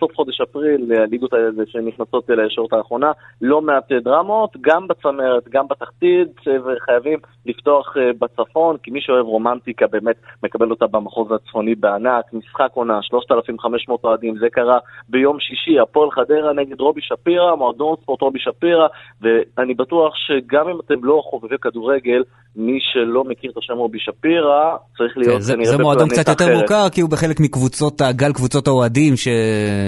סוף 0.00 0.16
חודש 0.16 0.40
אפריל, 0.40 0.92
הליגות 0.92 1.32
האלה 1.32 1.50
שנכנסות 1.66 2.24
לישורת 2.28 2.72
האחרונה, 2.72 3.12
לא 3.42 3.60
מעט 3.60 3.92
אה, 3.92 4.00
דרמות, 4.00 4.56
גם 4.60 4.88
בצמרת, 4.88 5.48
גם 5.48 5.64
בתחתית, 5.70 6.28
אה, 6.48 6.52
וחייבים 6.64 7.18
לפתוח 7.46 7.96
אה, 7.96 8.10
בצפון, 8.20 8.76
כי 8.82 8.90
מי 8.90 9.00
שאוהב 9.00 9.26
רומנטיקה 9.26 9.86
באמת 9.86 10.16
מקבל 10.42 10.70
אותה 10.70 10.86
במחוז 10.86 11.28
הצפוני 11.32 11.74
בענק, 11.74 12.24
משחק 12.32 12.68
עונה, 12.74 12.98
3,500 13.02 14.04
אוהדים, 14.04 14.38
זה 14.38 14.46
קרה 14.52 14.78
ביום 15.08 15.40
שישי, 15.40 15.80
הפועל 15.80 16.10
חדרה 16.10 16.52
נגד 16.52 16.80
רובי 16.80 17.00
שפירא, 17.02 17.54
מועדון 17.54 17.96
ספורט 18.02 18.20
רובי 18.22 18.38
שפירא, 18.38 18.86
ואני 19.20 19.74
בטוח 19.74 20.12
שגם 20.16 20.68
אם 20.68 20.80
אתם 20.80 21.04
לא 21.04 21.22
חובבי 21.24 21.58
כדורגל, 21.58 22.22
מי 22.56 22.78
שלא 22.80 23.24
מכיר 23.24 23.50
את 23.50 23.56
השם 23.56 23.72
רובי 23.72 23.98
שפירא, 23.98 24.76
צריך 24.98 25.18
להיות 25.18 25.34
כן, 25.34 25.40
זה, 25.40 25.52
כנראה 25.52 25.70
זה 25.70 25.78
מועדון 25.78 26.08
בפלנטה 26.08 26.22
קצת 26.22 26.40
יותר 26.40 26.52
אחרת. 26.52 26.62
מוכר, 26.62 26.88
כי 26.92 27.00
הוא 27.00 27.10
בחלק 27.10 27.40
מקבוצות, 27.40 28.02
גל 28.12 28.32
קבוצות 28.32 28.66
האוהדים, 28.66 29.16
ש... 29.16 29.28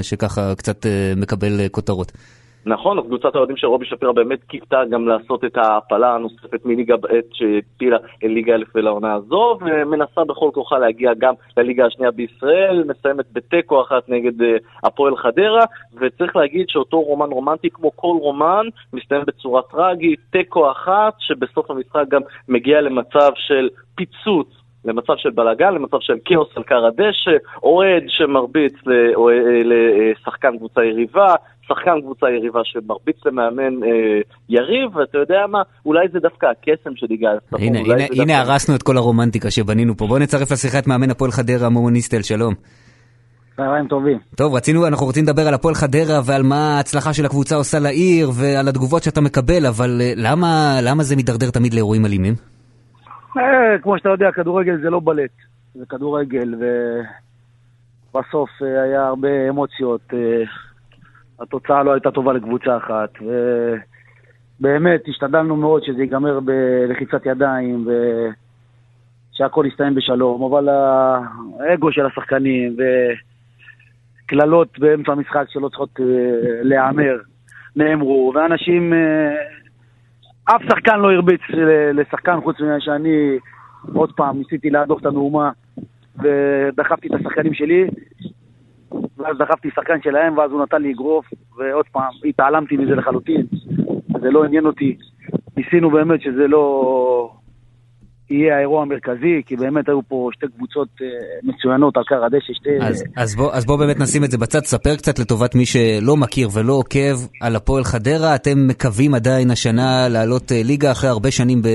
שככה 0.02 0.54
קצת 0.56 0.86
אה, 0.86 1.12
מקבל 1.16 1.60
אה, 1.60 1.68
כותרות. 1.68 2.12
נכון, 2.66 3.00
קבוצת 3.02 3.34
האוהדים 3.34 3.56
של 3.56 3.66
רובי 3.66 3.86
שפירא 3.86 4.12
באמת 4.12 4.44
קיוותה 4.44 4.80
גם 4.90 5.08
לעשות 5.08 5.44
את 5.44 5.56
ההעפלה 5.56 6.14
הנוספת 6.14 6.66
מליגה 6.66 6.96
ב' 6.96 7.06
שהפילה 7.32 7.96
ליגה 8.22 8.54
א' 8.54 8.78
לעונה 8.78 9.14
הזו, 9.14 9.58
ומנסה 9.60 10.24
בכל 10.24 10.50
כוחה 10.54 10.78
להגיע 10.78 11.10
גם 11.18 11.34
לליגה 11.56 11.86
השנייה 11.86 12.10
בישראל, 12.10 12.84
מסיימת 12.86 13.24
בתיקו 13.32 13.82
אחת 13.82 14.08
נגד 14.08 14.42
אה, 14.42 14.56
הפועל 14.84 15.16
חדרה, 15.16 15.64
וצריך 16.00 16.36
להגיד 16.36 16.66
שאותו 16.68 17.00
רומן 17.00 17.30
רומנטי, 17.30 17.70
כמו 17.70 17.90
כל 17.96 18.16
רומן, 18.20 18.66
מסתיים 18.92 19.22
בצורה 19.26 19.62
טרגית, 19.62 20.20
תיקו 20.30 20.70
אחת, 20.70 21.14
שבסוף 21.18 21.70
המשחק 21.70 22.04
גם 22.08 22.20
מגיע 22.48 22.80
למצב 22.80 23.30
של 23.34 23.68
פיצוץ. 23.94 24.48
למצב 24.84 25.12
של 25.16 25.30
בלאגן, 25.30 25.74
למצב 25.74 25.96
של 26.00 26.14
כאוס 26.24 26.48
על 26.56 26.62
כר 26.62 26.86
הדשא, 26.86 27.36
אוהד 27.62 28.02
שמרביץ 28.08 28.74
לשחקן 29.64 30.56
קבוצה 30.58 30.84
יריבה, 30.84 31.34
שחקן 31.68 32.00
קבוצה 32.00 32.26
יריבה 32.30 32.60
שמרביץ 32.64 33.16
למאמן 33.26 33.82
אה, 33.82 33.88
יריב, 34.48 34.96
ואתה 34.96 35.18
יודע 35.18 35.46
מה, 35.48 35.62
אולי 35.86 36.08
זה 36.12 36.18
דווקא 36.20 36.46
הקסם 36.46 36.96
של 36.96 37.06
ליגה 37.10 37.28
הצפון. 37.36 37.60
הנה, 37.60 37.78
הנה, 37.78 37.88
זה 37.88 37.94
הנה 38.22 38.24
דווקא- 38.38 38.50
הרסנו 38.50 38.74
את 38.74 38.82
כל 38.82 38.96
הרומנטיקה 38.96 39.50
שבנינו 39.50 39.96
פה. 39.96 40.06
בואו 40.06 40.18
נצרף 40.18 40.52
לשיחה 40.52 40.78
את 40.78 40.86
מאמן 40.86 41.10
הפועל 41.10 41.30
חדרה, 41.30 41.68
מומוניסטל, 41.68 42.22
שלום. 42.22 42.54
צהריים 43.56 43.88
טובים. 43.88 44.18
טוב, 44.36 44.54
רצינו, 44.54 44.86
אנחנו 44.86 45.06
רוצים 45.06 45.24
לדבר 45.24 45.42
על 45.48 45.54
הפועל 45.54 45.74
חדרה 45.74 46.20
ועל 46.26 46.42
מה 46.42 46.76
ההצלחה 46.76 47.12
של 47.14 47.26
הקבוצה 47.26 47.56
עושה 47.56 47.78
לעיר 47.78 48.30
ועל 48.34 48.68
התגובות 48.68 49.02
שאתה 49.02 49.20
מקבל, 49.20 49.66
אבל 49.66 49.98
אה, 50.00 50.12
למה, 50.16 50.78
למה 50.82 51.02
זה 51.02 51.16
מידרדר 51.16 51.50
תמיד 51.50 51.74
לאירועים 51.74 52.06
אלימים? 52.06 52.34
אה, 53.36 53.78
כמו 53.82 53.98
שאתה 53.98 54.08
יודע, 54.08 54.32
כדורגל 54.32 54.80
זה 54.80 54.90
לא 54.90 55.00
בלט. 55.04 55.30
זה 55.74 55.86
כדורגל, 55.88 56.54
ובסוף 58.14 58.50
אה, 58.62 58.82
היה 58.82 59.06
הרבה 59.06 59.48
אמוציות. 59.48 60.00
אה, 60.12 60.42
התוצאה 61.40 61.82
לא 61.82 61.92
הייתה 61.92 62.10
טובה 62.10 62.32
לקבוצה 62.32 62.76
אחת, 62.76 63.10
ובאמת 64.60 65.00
השתדלנו 65.08 65.56
מאוד 65.56 65.84
שזה 65.84 66.00
ייגמר 66.00 66.40
בלחיצת 66.40 67.26
ידיים, 67.26 67.86
ושהכול 69.32 69.66
יסתיים 69.66 69.94
בשלום, 69.94 70.42
אבל 70.42 70.68
האגו 70.68 71.92
של 71.92 72.06
השחקנים, 72.06 72.76
וקללות 74.26 74.78
באמצע 74.78 75.12
המשחק 75.12 75.44
שלא 75.48 75.68
צריכות 75.68 76.00
להיאמר, 76.62 77.18
נאמרו, 77.76 78.32
ואנשים... 78.34 78.92
אף 80.56 80.62
שחקן 80.62 81.00
לא 81.00 81.12
הרביץ 81.12 81.40
לשחקן 81.94 82.40
חוץ 82.40 82.60
ממה 82.60 82.80
שאני 82.80 83.38
עוד 83.94 84.12
פעם 84.12 84.38
ניסיתי 84.38 84.70
להדוף 84.70 85.00
את 85.00 85.06
המהומה 85.06 85.50
ודחפתי 86.18 87.08
את 87.08 87.14
השחקנים 87.14 87.54
שלי 87.54 87.86
ואז 89.18 89.38
דחפתי 89.38 89.70
שחקן 89.74 90.02
שלהם 90.02 90.38
ואז 90.38 90.52
הוא 90.52 90.62
נתן 90.62 90.82
לי 90.82 90.92
אגרוף 90.92 91.26
ועוד 91.56 91.86
פעם 91.92 92.12
התעלמתי 92.24 92.76
מזה 92.76 92.94
לחלוטין. 92.94 93.46
זה 94.20 94.30
לא 94.30 94.44
עניין 94.44 94.66
אותי. 94.66 94.96
ניסינו 95.56 95.90
באמת 95.90 96.20
שזה 96.22 96.48
לא 96.48 97.32
יהיה 98.30 98.56
האירוע 98.56 98.82
המרכזי, 98.82 99.42
כי 99.46 99.56
באמת 99.56 99.88
היו 99.88 100.02
פה 100.08 100.28
שתי 100.32 100.46
קבוצות 100.56 100.88
אה, 101.02 101.06
מצוינות 101.42 101.96
על 101.96 102.02
קר 102.04 102.24
הדשא, 102.24 102.52
שתי... 102.52 102.70
אז, 102.80 103.04
אז, 103.16 103.36
בוא, 103.36 103.52
אז 103.52 103.66
בוא 103.66 103.78
באמת 103.78 104.00
נשים 104.00 104.24
את 104.24 104.30
זה 104.30 104.38
בצד, 104.38 104.60
ספר 104.64 104.96
קצת 104.96 105.18
לטובת 105.18 105.54
מי 105.54 105.66
שלא 105.66 106.16
מכיר 106.16 106.48
ולא 106.54 106.72
עוקב 106.72 107.16
על 107.40 107.56
הפועל 107.56 107.84
חדרה, 107.84 108.34
אתם 108.34 108.66
מקווים 108.68 109.14
עדיין 109.14 109.50
השנה 109.50 110.08
לעלות 110.10 110.52
אה, 110.52 110.60
ליגה 110.64 110.90
אחרי 110.92 111.10
הרבה 111.10 111.30
שנים 111.30 111.62
ב, 111.62 111.68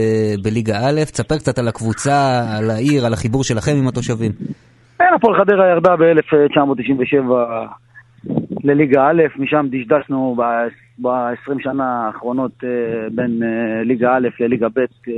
בליגה 0.43 0.77
א', 0.77 0.99
תספר 1.03 1.37
קצת 1.37 1.57
על 1.59 1.67
הקבוצה, 1.67 2.41
על 2.57 2.69
העיר, 2.69 3.05
על 3.05 3.13
החיבור 3.13 3.43
שלכם 3.43 3.71
עם 3.81 3.87
התושבים. 3.87 4.31
כן, 4.97 5.11
הפועל 5.15 5.35
חדרה 5.39 5.69
ירדה 5.69 5.95
ב-1997 5.95 7.33
לליגה 8.63 9.01
א', 9.09 9.21
משם 9.37 9.65
דשדשנו 9.71 10.35
ב-20 11.01 11.63
שנה 11.63 12.07
האחרונות 12.07 12.51
אה, 12.63 12.69
בין 13.11 13.41
ליגה 13.83 14.15
א' 14.15 14.27
לליגה 14.39 14.67
ב'. 14.69 15.09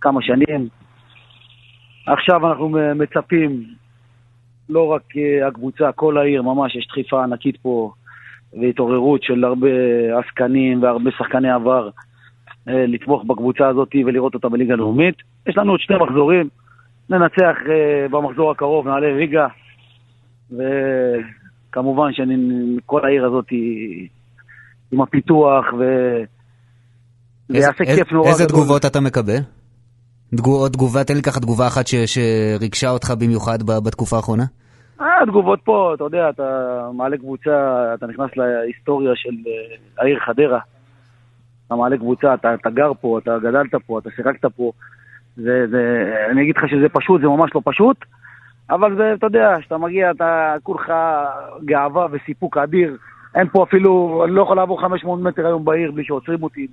כמה 0.00 0.22
שנים. 0.22 0.68
עכשיו 2.06 2.48
אנחנו 2.48 2.68
מצפים, 2.94 3.64
לא 4.68 4.86
רק 4.86 5.02
אה, 5.16 5.48
הקבוצה, 5.48 5.92
כל 5.92 6.18
העיר, 6.18 6.42
ממש 6.42 6.76
יש 6.76 6.86
דחיפה 6.88 7.24
ענקית 7.24 7.56
פה 7.62 7.92
והתעוררות 8.60 9.22
של 9.22 9.44
הרבה 9.44 9.68
עסקנים 10.18 10.82
והרבה 10.82 11.10
שחקני 11.18 11.50
עבר 11.50 11.88
אה, 12.68 12.86
לתמוך 12.86 13.24
בקבוצה 13.24 13.68
הזאת 13.68 13.88
ולראות 14.06 14.34
אותה 14.34 14.48
בליגה 14.48 14.74
הלאומית. 14.74 15.14
יש 15.46 15.56
לנו 15.56 15.70
עוד 15.70 15.80
שני 15.80 15.96
מחזורים, 15.96 16.48
ננצח 17.10 17.56
אה, 17.68 18.08
במחזור 18.10 18.50
הקרוב, 18.50 18.88
נעלה 18.88 19.16
ליגה, 19.16 19.46
וכמובן 20.50 22.10
שכל 22.12 23.04
העיר 23.04 23.24
הזאת 23.26 23.46
עם 24.92 25.00
הפיתוח 25.00 25.64
ו... 25.78 25.82
זה 27.48 27.58
יעשה 27.58 27.84
כיף 27.84 28.12
נורא. 28.12 28.28
איזה 28.28 28.46
תגובות 28.46 28.84
אתה 28.84 29.00
מקבל? 29.00 29.57
עוד 30.36 30.72
תגובה, 30.72 31.04
תן 31.04 31.14
לי 31.14 31.22
ככה 31.22 31.40
תגובה 31.40 31.66
אחת 31.66 31.86
ש, 31.86 31.94
שריגשה 31.94 32.90
אותך 32.90 33.10
במיוחד 33.18 33.58
בתקופה 33.62 34.16
האחרונה. 34.16 34.44
אה, 35.00 35.26
תגובות 35.26 35.60
פה, 35.64 35.92
אתה 35.94 36.04
יודע, 36.04 36.28
אתה 36.30 36.42
מעלה 36.94 37.16
קבוצה, 37.16 37.50
אתה 37.94 38.06
נכנס 38.06 38.30
להיסטוריה 38.36 39.12
של 39.14 39.34
אה, 39.46 40.02
העיר 40.02 40.18
חדרה. 40.26 40.58
אתה 41.66 41.74
מעלה 41.74 41.96
קבוצה, 41.96 42.34
אתה, 42.34 42.54
אתה 42.54 42.70
גר 42.70 42.92
פה, 43.00 43.18
אתה 43.18 43.38
גדלת 43.38 43.74
פה, 43.86 43.98
אתה 43.98 44.10
שיחקת 44.16 44.44
פה. 44.56 44.72
זה, 45.36 45.66
זה, 45.70 46.12
אני 46.30 46.42
אגיד 46.42 46.56
לך 46.56 46.68
שזה 46.68 46.88
פשוט, 46.92 47.20
זה 47.20 47.26
ממש 47.26 47.50
לא 47.54 47.60
פשוט, 47.64 47.96
אבל 48.70 48.96
זה, 48.96 49.14
אתה 49.14 49.26
יודע, 49.26 49.56
כשאתה 49.60 49.78
מגיע, 49.78 50.10
אתה 50.10 50.54
כולך 50.62 50.92
גאווה 51.64 52.06
וסיפוק 52.10 52.56
אדיר. 52.56 52.96
אין 53.34 53.48
פה 53.48 53.62
אפילו, 53.62 54.22
אני 54.24 54.32
לא 54.32 54.42
יכול 54.42 54.56
לעבור 54.56 54.80
500 54.80 55.20
מטר 55.20 55.46
היום 55.46 55.64
בעיר 55.64 55.90
בלי 55.90 56.04
שעוצרים 56.04 56.42
אותי. 56.42 56.66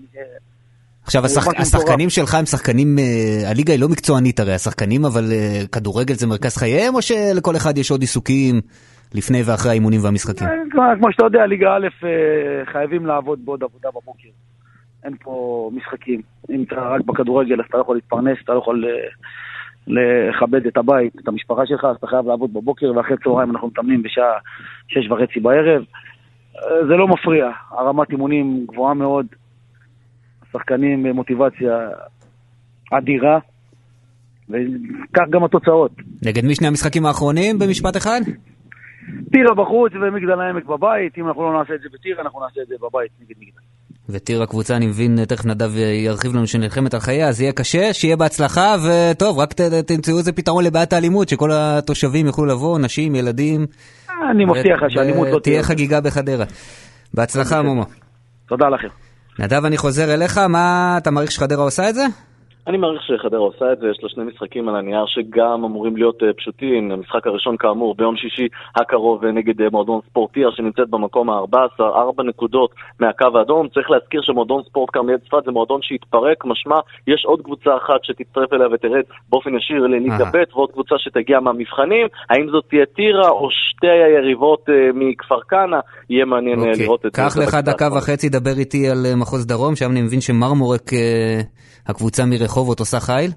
עכשיו, 1.06 1.26
השח... 1.26 1.48
השחקנים 1.58 2.10
שלך 2.10 2.34
הם 2.34 2.46
שחקנים, 2.46 2.88
uh, 2.98 3.48
הליגה 3.52 3.74
היא 3.74 3.82
לא 3.82 3.88
מקצוענית 3.90 4.40
הרי, 4.40 4.54
השחקנים, 4.54 5.06
אבל 5.06 5.24
uh, 5.24 5.68
כדורגל 5.68 6.14
זה 6.14 6.28
מרכז 6.28 6.58
חייהם, 6.58 6.96
או 6.96 7.02
שלכל 7.02 7.56
אחד 7.56 7.78
יש 7.78 7.92
עוד 7.92 8.02
עיסוקים 8.02 8.56
לפני 9.16 9.42
ואחרי 9.46 9.72
האימונים 9.72 10.00
והמשחקים? 10.04 10.48
אה, 10.48 10.96
כמו 11.00 11.12
שאתה 11.12 11.26
יודע, 11.26 11.46
ליגה 11.46 11.76
א' 11.76 11.88
חייבים 12.72 13.06
לעבוד 13.06 13.40
בעוד 13.46 13.64
עבודה 13.64 13.90
בבוקר. 13.90 14.30
אין 15.04 15.14
פה 15.24 15.70
משחקים. 15.74 16.22
אם 16.50 16.64
אתה 16.64 16.76
רק 16.76 17.02
בכדורגל, 17.06 17.60
אז 17.60 17.66
אתה 17.70 17.78
לא 17.78 17.82
יכול 17.82 17.96
להתפרנס, 17.96 18.38
אתה 18.44 18.54
לא 18.54 18.58
יכול 18.60 18.86
לכבד 19.88 20.66
את 20.68 20.78
הבית, 20.78 21.14
את 21.24 21.28
המשפחה 21.28 21.66
שלך, 21.66 21.86
אז 21.86 21.96
אתה 21.96 22.08
חייב 22.08 22.28
לעבוד 22.28 22.54
בבוקר, 22.54 22.92
ואחרי 22.96 23.18
צהריים 23.24 23.52
אנחנו 23.52 23.68
מתאמנים 23.68 24.04
בשעה 24.04 24.34
שש 24.88 25.12
וחצי 25.12 25.40
בערב. 25.40 25.84
זה 26.88 26.94
לא 26.96 27.08
מפריע, 27.08 27.50
הרמת 27.72 28.12
אימונים 28.12 28.66
גבוהה 28.68 28.94
מאוד. 28.94 29.26
שחקנים 30.58 31.04
במוטיבציה 31.04 31.90
אדירה, 32.98 33.40
וכך 34.50 35.24
גם 35.30 35.44
התוצאות. 35.44 35.92
נגד 36.26 36.46
מי 36.46 36.56
שני 36.56 36.68
המשחקים 36.68 37.06
האחרונים 37.06 37.60
במשפט 37.60 37.98
אחד? 37.98 38.22
טירה 39.32 39.56
בחוץ 39.56 39.92
ומגדל 39.94 40.42
העמק 40.42 40.66
בבית, 40.66 41.18
אם 41.18 41.28
אנחנו 41.28 41.44
לא 41.44 41.60
נעשה 41.60 41.74
את 41.74 41.82
זה 41.82 41.90
בטירה, 41.94 42.22
אנחנו 42.24 42.40
נעשה 42.40 42.62
את 42.62 42.68
זה 42.68 42.76
בבית 42.82 43.12
נגד 43.22 43.36
מגדל. 43.40 43.62
וטירה 44.10 44.46
קבוצה, 44.46 44.76
אני 44.76 44.88
מבין, 44.88 45.26
תכף 45.26 45.46
נדב 45.46 45.78
ירחיב 46.06 46.36
לנו 46.36 46.48
שנלחמת 46.48 46.94
על 46.94 47.00
חייה, 47.00 47.28
אז 47.28 47.42
יהיה 47.42 47.52
קשה, 47.52 47.94
שיהיה 47.94 48.16
בהצלחה, 48.18 48.76
וטוב, 48.86 49.40
רק 49.40 49.54
ת, 49.54 49.62
תמצאו 49.62 50.18
איזה 50.18 50.32
פתרון 50.32 50.64
לבעיית 50.64 50.94
האלימות, 50.94 51.30
שכל 51.30 51.50
התושבים 51.54 52.26
יוכלו 52.26 52.46
לבוא, 52.46 52.80
נשים, 52.80 53.16
ילדים. 53.16 53.66
אני 54.32 54.46
מבטיח 54.46 54.84
לך 54.84 54.92
שהאלימות 54.92 55.28
לא 55.28 55.40
תהיה. 55.40 55.40
תהיה 55.40 55.64
חגיגה 55.64 56.02
בחדרה. 56.02 56.46
בהצלחה, 57.14 57.62
מומו. 57.62 57.84
תודה 58.48 58.70
לכם. 58.70 59.05
נדב, 59.40 59.66
אני 59.66 59.78
חוזר 59.78 60.14
אליך, 60.14 60.38
מה 60.38 60.96
אתה 60.98 61.12
מעריך 61.12 61.32
שחדרה 61.32 61.64
עושה 61.64 61.90
את 61.90 61.96
זה? 61.96 62.06
אני 62.68 62.78
מעריך 62.78 63.02
שחדרה 63.04 63.40
עושה 63.40 63.74
את 63.74 63.80
זה, 63.80 63.88
יש 63.88 63.98
לה 64.04 64.10
שני 64.10 64.24
משחקים 64.24 64.70
על 64.70 64.76
הנייר 64.76 65.06
שגם 65.06 65.64
אמורים 65.64 65.98
להיות 65.98 66.22
uh, 66.22 66.26
פשוטים. 66.38 66.92
המשחק 66.92 67.28
הראשון 67.28 67.58
כאמור 67.58 67.96
ביום 67.96 68.16
שישי 68.18 68.48
הקרוב 68.76 69.24
uh, 69.24 69.28
נגד 69.28 69.62
uh, 69.62 69.70
מועדון 69.72 70.00
ספורטיה 70.10 70.48
שנמצאת 70.56 70.90
במקום 70.90 71.30
ה-14, 71.30 71.82
ארבע 71.82 72.24
נקודות 72.24 72.72
מהקו 73.00 73.38
האדום. 73.38 73.68
צריך 73.68 73.92
להזכיר 73.92 74.22
שמועדון 74.24 74.64
ספורט 74.64 74.90
כרמיאל 74.94 75.18
צפת 75.18 75.46
זה 75.46 75.52
מועדון 75.52 75.80
שהתפרק, 75.84 76.46
משמע 76.46 76.76
יש 77.08 77.26
עוד 77.26 77.42
קבוצה 77.42 77.70
אחת 77.78 78.00
שתצטרף 78.04 78.54
אליה 78.54 78.68
ותרד 78.74 79.06
באופן 79.30 79.50
ישיר 79.56 79.88
לליגה 79.88 80.26
ב' 80.34 80.44
ועוד 80.56 80.72
קבוצה 80.72 80.96
שתגיע 80.98 81.40
מהמבחנים. 81.40 82.08
האם 82.30 82.46
זאת 82.52 82.64
תהיה 82.70 82.86
טירה 82.86 83.30
או 83.30 83.48
שתי 83.52 83.88
היריבות 83.88 84.70
uh, 84.70 84.72
מכפר 84.94 85.42
כנא? 85.50 85.80
יהיה 86.10 86.26
מעניין 86.26 86.60
okay. 86.60 86.68
אוקיי. 86.68 86.84
לראות 86.84 87.06
את 87.06 87.12
זה. 87.16 87.22
קח 87.22 87.38
לך 87.38 87.56
דקה 87.56 87.88
וחצי, 87.98 88.30
דבר 88.30 88.58
איתי 88.60 88.90
על 88.90 89.06
מחוז 89.16 89.48
דרום, 89.48 89.76
שם 89.76 89.92
אני 89.92 90.02
מבין 90.02 90.22
שמרמורק, 90.22 90.92
הקבוצה 91.88 92.26
מרחוב 92.26 92.55
רחובות 92.56 92.80
עושה 92.80 93.00
חיל? 93.00 93.32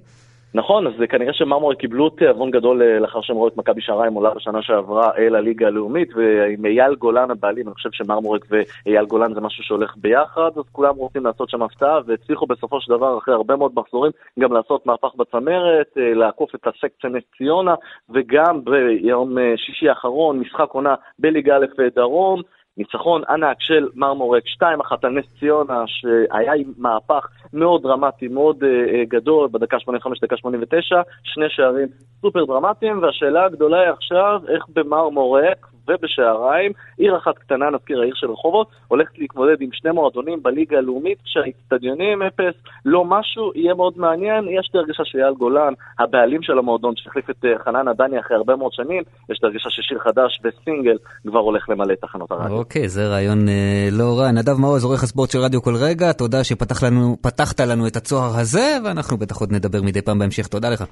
נכון, 0.54 0.86
אז 0.86 0.92
כנראה 1.08 1.32
שמרמורק 1.32 1.78
קיבלו 1.78 2.10
תיאבון 2.10 2.50
גדול 2.50 2.82
אה, 2.82 2.98
לאחר 2.98 3.20
שהם 3.22 3.36
ראו 3.36 3.48
את 3.48 3.56
מכבי 3.56 3.80
שעריים 3.80 4.14
עולה 4.14 4.34
בשנה 4.34 4.62
שעברה 4.62 5.10
אל 5.18 5.34
הליגה 5.34 5.66
הלאומית, 5.66 6.08
ועם 6.16 6.66
אייל 6.66 6.94
גולן 6.94 7.30
הבעלים, 7.30 7.66
אני 7.66 7.74
חושב 7.74 7.88
שמרמורק 7.92 8.46
ואייל 8.50 9.04
גולן 9.04 9.34
זה 9.34 9.40
משהו 9.40 9.64
שהולך 9.64 9.96
ביחד, 9.96 10.50
אז 10.56 10.64
כולם 10.72 10.96
רוצים 10.96 11.24
לעשות 11.26 11.50
שם 11.50 11.62
הפתעה, 11.62 11.98
והצליחו 12.06 12.46
בסופו 12.46 12.80
של 12.80 12.92
דבר, 12.92 13.18
אחרי 13.18 13.34
הרבה 13.34 13.56
מאוד 13.56 13.72
מחזורים, 13.74 14.12
גם 14.38 14.52
לעשות 14.52 14.86
מהפך 14.86 15.14
בצמרת, 15.16 15.86
אה, 15.98 16.14
לעקוף 16.14 16.54
את 16.54 16.66
הסקציה 16.66 17.10
נס 17.10 17.22
ציונה, 17.38 17.74
וגם 18.10 18.64
ביום 18.64 19.38
אה, 19.38 19.52
שישי 19.56 19.88
האחרון, 19.88 20.38
משחק 20.38 20.70
עונה 20.70 20.94
בליגה 21.18 21.56
א' 21.56 21.82
דרום. 21.96 22.42
ניצחון 22.78 23.22
ענק 23.28 23.56
של 23.60 23.88
מרמורק 23.94 24.42
2-1 24.46 24.62
על 25.02 25.10
נס 25.10 25.24
ציונה, 25.38 25.84
שהיה 25.86 26.52
עם 26.52 26.72
מהפך 26.78 27.28
מאוד 27.52 27.82
דרמטי, 27.82 28.28
מאוד 28.28 28.62
uh, 28.62 28.66
גדול, 29.08 29.48
בדקה 29.52 29.80
85, 29.80 30.20
דקה 30.20 30.36
89, 30.36 31.00
שני 31.24 31.44
שערים 31.48 31.88
סופר 32.20 32.44
דרמטיים, 32.44 33.02
והשאלה 33.02 33.44
הגדולה 33.44 33.80
היא 33.80 33.90
עכשיו, 33.90 34.40
איך 34.48 34.64
במרמורק 34.68 35.66
ובשעריים, 35.88 36.72
עיר 36.98 37.16
אחת 37.16 37.38
קטנה, 37.38 37.70
נזכיר 37.70 38.00
העיר 38.00 38.14
של 38.16 38.30
רחובות, 38.30 38.68
הולכת 38.88 39.18
להתמודד 39.18 39.60
עם 39.60 39.68
שני 39.72 39.90
מועדונים 39.90 40.42
בליגה 40.42 40.78
הלאומית, 40.78 41.18
כשהאיצטדיונים 41.24 42.22
אפס, 42.22 42.54
לא 42.84 43.04
משהו, 43.04 43.52
יהיה 43.54 43.74
מאוד 43.74 43.94
מעניין. 43.96 44.44
יש 44.48 44.70
לי 44.74 44.80
הרגשה 44.80 45.02
שאייל 45.04 45.34
גולן, 45.38 45.72
הבעלים 45.98 46.42
של 46.42 46.58
המועדון, 46.58 46.94
שהחליף 46.96 47.30
את 47.30 47.44
אה, 47.44 47.50
חנן 47.64 47.88
עדני 47.88 48.20
אחרי 48.20 48.36
הרבה 48.36 48.56
מאוד 48.56 48.72
שנים, 48.72 49.02
יש 49.30 49.38
לי 49.42 49.48
הרגשה 49.48 49.70
ששיר 49.70 49.98
חדש 49.98 50.40
וסינגל 50.44 50.96
כבר 51.26 51.38
הולך 51.38 51.68
למלא 51.68 51.92
את 51.92 52.00
תחנות 52.00 52.30
הרדיו. 52.30 52.56
אוקיי, 52.56 52.88
זה 52.88 53.08
רעיון 53.08 53.48
אה, 53.48 53.88
לא 53.92 54.18
רע. 54.18 54.30
נדב 54.30 54.60
מעוז, 54.60 54.84
עורך 54.84 55.02
הספורט 55.02 55.30
של 55.30 55.38
רדיו 55.38 55.62
כל 55.62 55.74
רגע, 55.88 56.12
תודה 56.12 56.44
שפתחת 56.44 57.60
לנו 57.60 57.86
את 57.86 57.96
הצוהר 57.96 58.30
הזה, 58.40 58.76
ואנחנו 58.84 59.16
בטח 59.16 59.36
עוד 59.40 59.52
נדבר 59.52 59.82
מדי 59.82 60.02
פעם 60.02 60.18
בהמשך. 60.18 60.46
תודה 60.46 60.70
לך. 60.70 60.84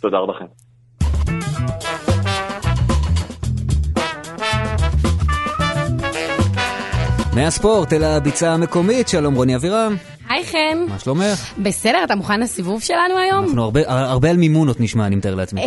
תודה 0.00 0.18
רבה 0.18 0.32
לכם. 0.32 0.67
מהספורט 7.38 7.92
אל 7.92 8.04
הביצה 8.04 8.52
המקומית, 8.52 9.08
שלום 9.08 9.34
רוני 9.34 9.56
אבירם. 9.56 9.96
היי 10.28 10.44
חן. 10.44 10.78
מה 10.88 10.98
שלומך? 10.98 11.58
בסדר, 11.58 12.04
אתה 12.04 12.14
מוכן 12.14 12.40
לסיבוב 12.40 12.82
שלנו 12.82 13.18
היום? 13.18 13.44
אנחנו 13.44 13.62
הרבה, 13.62 13.80
הרבה 13.86 14.30
על 14.30 14.36
מימון 14.36 14.68
עוד 14.68 14.76
נשמע, 14.80 15.06
אני 15.06 15.16
מתאר 15.16 15.34
לעצמי. 15.34 15.60
אה, 15.60 15.66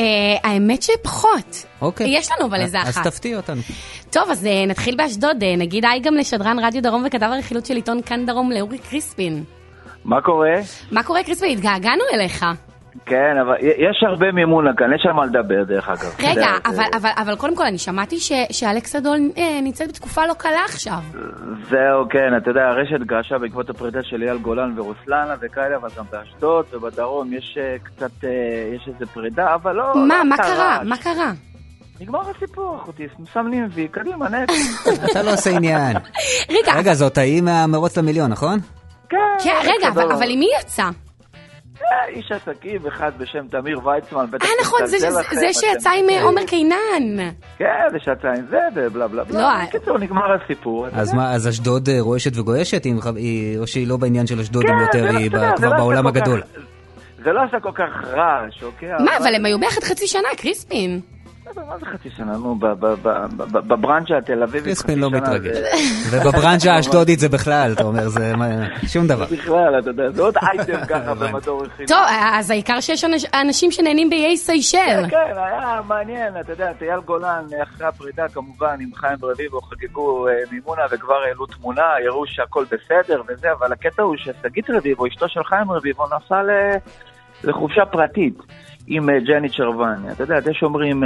האמת 0.49 0.81
שפחות. 0.81 1.65
אוקיי. 1.81 2.17
יש 2.17 2.29
לנו 2.31 2.49
אבל 2.49 2.61
איזה 2.61 2.81
אז 2.81 2.89
אחת. 2.89 3.07
תפתיע 3.07 3.37
אותנו. 3.37 3.61
טוב, 4.09 4.23
אז 4.31 4.45
אה, 4.45 4.65
נתחיל 4.67 4.95
באשדוד. 4.95 5.43
אה, 5.43 5.55
נגיד 5.57 5.85
היי 5.85 5.99
גם 5.99 6.15
לשדרן 6.15 6.59
רדיו 6.59 6.83
דרום 6.83 7.03
וכתב 7.07 7.25
הרכילות 7.25 7.65
של 7.65 7.75
עיתון 7.75 8.01
כאן 8.05 8.25
דרום 8.25 8.51
לאורי 8.51 8.77
קריספין. 8.77 9.43
מה 10.05 10.21
קורה? 10.21 10.55
מה 10.91 11.03
קורה 11.03 11.23
קריספין? 11.23 11.51
התגעגענו 11.51 12.03
אליך. 12.13 12.45
כן, 13.05 13.37
אבל 13.41 13.55
יש 13.61 14.03
הרבה 14.07 14.31
מימונה 14.31 14.71
כאן, 14.77 14.93
יש 14.95 15.05
על 15.05 15.13
מה 15.13 15.25
לדבר 15.25 15.63
דרך 15.63 15.89
אגב. 15.89 16.15
רגע, 16.19 16.49
אבל, 16.65 16.83
אבל, 16.93 17.09
אבל 17.17 17.35
קודם 17.35 17.55
כל, 17.55 17.65
אני 17.65 17.77
שמעתי 17.77 18.19
ש, 18.19 18.31
שאלכסה 18.51 18.99
דול 18.99 19.17
אה, 19.37 19.59
נמצאת 19.63 19.87
בתקופה 19.89 20.25
לא 20.25 20.33
קלה 20.33 20.65
עכשיו. 20.65 20.99
זהו, 21.69 22.09
כן, 22.09 22.37
אתה 22.37 22.49
יודע, 22.49 22.61
הרשת 22.61 23.05
געשה 23.05 23.37
בעקבות 23.37 23.69
הפרידה 23.69 23.99
של 24.03 24.21
אייל 24.23 24.37
גולן 24.37 24.79
ורוסלנה 24.79 25.35
וכאלה, 25.41 25.75
אבל 25.75 25.89
גם 25.97 26.05
באשדוד 26.11 26.65
ובדרום 26.73 27.33
יש 27.33 27.57
אה, 27.61 27.75
קצת, 27.83 28.23
אה, 28.23 28.29
יש 28.75 28.87
איזה 28.87 29.05
פרידה, 29.05 29.53
אבל 29.55 29.75
לא... 29.75 29.93
מה, 30.07 30.17
לא 30.17 30.23
מה 30.23 30.37
קרה? 30.37 30.77
רעש. 30.77 30.87
מה 30.87 30.97
קרה? 30.97 31.31
נגמר 32.01 32.21
הסיפור, 32.35 32.77
אחותי, 32.83 33.07
מסמנים 33.19 33.67
וי, 33.71 33.87
קדימה, 33.87 34.29
נקס. 34.29 34.87
אתה 35.11 35.23
לא 35.23 35.33
עושה 35.33 35.49
עניין. 35.49 35.97
רגע, 36.49 36.73
רגע, 36.77 36.93
זאת 36.93 37.17
ההיא 37.17 37.41
מהמרוץ 37.41 37.97
למיליון, 37.97 38.31
נכון? 38.31 38.59
כן, 39.09 39.17
כן, 39.43 39.55
רגע, 39.61 39.87
אבל, 39.87 40.01
סבבה. 40.01 40.15
אבל 40.15 40.29
עם 40.29 40.39
מי 40.39 40.47
יצא? 40.61 40.83
איש 42.07 42.31
עסקים 42.31 42.87
אחד 42.87 43.11
בשם 43.17 43.47
תמיר 43.47 43.87
ויצמן, 43.87 44.25
בטח... 44.31 44.45
אה, 44.45 44.51
נכון, 44.61 44.85
זה, 44.85 44.97
זה, 45.31 45.53
שיצא 45.53 45.89
עם. 45.89 46.05
עומר 46.23 46.45
קינן. 46.45 47.33
כן, 47.57 47.65
זה 47.91 47.97
שיצא 47.99 48.27
עם 48.27 48.45
זה, 48.49 48.57
ובלה 48.75 49.07
בלה 49.07 49.23
לא, 49.23 49.23
בלה. 49.29 49.49
אה- 49.49 49.65
בקיצור, 49.67 49.97
נגמר 49.97 50.35
הסיפור. 50.43 50.87
אז. 50.93 51.13
מה, 51.13 51.33
אז 51.33 51.47
אשדוד 51.49 51.89
אה, 51.89 51.97
רועשת 51.99 52.37
וגועשת? 52.37 52.85
היא- 52.85 52.95
היא- 53.15 53.57
או 53.59 53.67
שהיא 53.67 53.87
לא 53.87 53.97
בעניין 53.97 54.27
של 54.27 54.39
אשדוד, 54.39 54.63
כן, 54.63 54.73
היא 54.73 54.81
יותר, 54.81 55.11
לא- 55.11 55.17
היא 55.19 55.31
ב- 55.31 55.37
זה 55.37 55.45
כבר 55.57 55.69
לא 55.69 55.77
בעולם 55.77 56.07
הגדול. 56.07 56.41
כך- 56.41 56.47
זה 57.23 57.31
לא 57.31 57.41
עשה 57.47 57.59
כל 57.59 57.71
כך 57.75 58.07
רעש, 58.07 58.63
אוקיי? 58.63 58.89
מה, 59.05 59.17
אבל 59.17 59.35
הם 59.35 59.45
היו 59.45 59.59
ביחד 59.59 59.83
חצי 59.83 60.07
שנה, 60.07 60.27
קריספין. 60.37 60.99
מה 61.67 61.77
זה 61.79 61.85
חצי 61.85 62.09
שנה? 62.17 62.37
נו, 62.37 62.55
ב- 62.55 62.65
ב- 62.65 62.85
ב- 63.07 63.27
ב- 63.37 63.67
בברנצ'ה 63.67 64.17
התל 64.17 64.43
אביבית 64.43 64.77
חצי 64.77 64.95
לא 64.95 65.09
שנה 65.09 65.19
מתרגש. 65.19 65.57
זה- 65.57 66.19
ובברנז'ה 66.21 66.73
האשדודית 66.73 67.19
זה 67.19 67.29
בכלל, 67.29 67.71
אתה 67.75 67.83
אומר, 67.83 68.09
זה 68.09 68.35
מה- 68.35 68.45
שום 68.87 69.07
דבר. 69.07 69.25
בכלל, 69.31 69.79
אתה 69.79 69.89
יודע, 69.89 70.09
זה 70.11 70.21
עוד 70.21 70.35
אייטם 70.41 70.85
ככה 70.89 71.13
במדור 71.13 71.63
רכילות. 71.63 71.89
טוב, 71.89 71.97
אז 72.33 72.49
העיקר 72.49 72.79
שיש 72.79 73.03
אנש- 73.03 73.29
אנשים 73.41 73.71
שנהנים 73.71 74.09
באיי 74.09 74.37
סיישל. 74.37 74.77
כן, 74.77 75.09
כן, 75.09 75.33
היה 75.37 75.81
מעניין, 75.87 76.33
אתה 76.39 76.51
יודע, 76.51 76.71
אייל 76.81 76.99
גולן, 76.99 77.43
אחרי 77.63 77.87
הפרידה 77.87 78.27
כמובן, 78.29 78.75
עם 78.79 78.89
חיים 78.95 79.17
רביבו 79.23 79.61
חגגו 79.61 80.27
אה, 80.27 80.33
מימונה 80.51 80.81
וכבר 80.91 81.13
העלו 81.27 81.45
תמונה, 81.45 81.81
הראו 82.07 82.27
שהכל 82.27 82.65
בסדר 82.71 83.21
וזה, 83.27 83.47
אבל 83.59 83.71
הקטע 83.73 84.03
הוא 84.03 84.15
ששגית 84.17 84.69
רביבו, 84.69 85.07
אשתו 85.07 85.29
של 85.29 85.43
חיים 85.43 85.71
רביבו, 85.71 86.05
נסעה 86.05 86.43
ל- 86.43 86.75
לחופשה 87.43 87.85
פרטית. 87.85 88.37
עם 88.87 89.09
אה, 89.09 89.19
ג'ני 89.19 89.49
צ'רווני, 89.49 90.11
אתה 90.11 90.23
יודע, 90.23 90.35
יש 90.51 90.57
שאומרים 90.59 91.03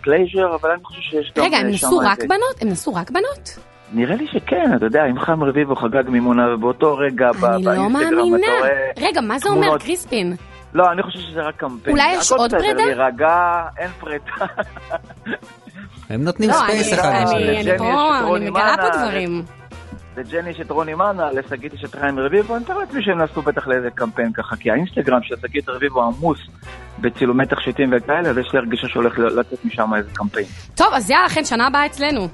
pleasure, 0.00 0.54
אבל 0.60 0.70
אני 0.70 0.84
חושב 0.84 1.00
שיש 1.00 1.32
גם... 1.36 1.44
רגע, 1.44 1.56
הם 1.56 1.66
אה, 1.66 1.70
נסעו 1.70 1.98
רק 1.98 2.18
בנות? 2.24 2.62
הם 2.62 2.68
נסעו 2.68 2.94
רק 2.94 3.10
בנות? 3.10 3.58
נראה 3.92 4.14
לי 4.16 4.26
שכן, 4.26 4.70
אתה 4.76 4.84
יודע, 4.86 5.00
אם 5.10 5.20
חיים 5.20 5.44
רביבו 5.44 5.76
חגג 5.76 6.02
מימונה, 6.08 6.54
ובאותו 6.54 6.96
רגע 6.96 7.30
אני 7.30 7.64
לא 7.64 7.70
באינסטגרם 7.70 7.92
מאמינה. 7.92 8.36
אתה 8.46 8.58
רואה... 8.58 9.08
רגע, 9.08 9.20
מה 9.20 9.38
זה 9.38 9.48
אומר, 9.48 9.78
קריספין? 9.78 10.36
לא, 10.74 10.92
אני 10.92 11.02
חושב 11.02 11.18
שזה 11.18 11.40
רק 11.40 11.56
קמפיין. 11.56 11.96
אולי 11.96 12.12
יש 12.12 12.32
הכל 12.32 12.40
עוד 12.40 12.54
בסדר, 12.54 12.60
פרידה? 12.74 12.84
להירגע, 12.84 13.36
אין 13.78 13.90
פרידה. 14.00 14.46
הם 16.10 16.24
נותנים 16.24 16.50
לא, 16.50 16.54
space 16.54 16.92
אני- 16.92 17.00
אחד 17.00 17.08
אני- 17.08 17.24
לשני. 17.24 17.60
אני 17.60 17.62
לג'ני 17.62 17.78
פה, 17.78 18.36
אני 18.36 18.50
מגלה 18.50 18.74
פה 18.76 18.98
דברים. 18.98 19.42
לג'ני 20.16 20.50
יש 20.50 20.60
את 20.60 20.70
רוני 20.70 20.94
מאנה, 20.94 21.32
לשגית 21.32 21.74
יש 21.74 21.84
את 21.84 21.94
חיים 21.94 22.18
רביבו, 22.18 22.54
אני 22.54 22.62
מתאר 22.64 22.78
לעצמי 22.78 23.02
שהם 23.02 23.22
נסעו 23.22 23.42
בטח 23.42 23.68
לאיזה 23.68 23.90
קמפיין 23.90 24.32
ככה, 24.32 24.56
כי 24.56 24.70
האינסטגרם 24.70 25.22
של 25.22 25.34
שגית 25.42 25.68
רביבו 25.68 26.02
עמוס 26.02 26.38
בצילומי 26.98 27.46
תכשיטים 27.46 27.90
וכאלה, 27.96 28.32
ויש 28.34 28.52
לי 28.52 28.58
הרגישה 28.58 28.88
שהולך 28.88 29.18
לצאת 29.18 29.64
משם 29.64 29.94
איזה 29.94 30.10
קמפיין. 30.12 30.46
טוב, 30.74 30.86
אז 30.92 31.10
יאללה, 31.10 31.28
חן, 31.28 31.44
שנה 31.44 31.66
הבאה 31.66 31.86
אצלנו. 31.86 32.28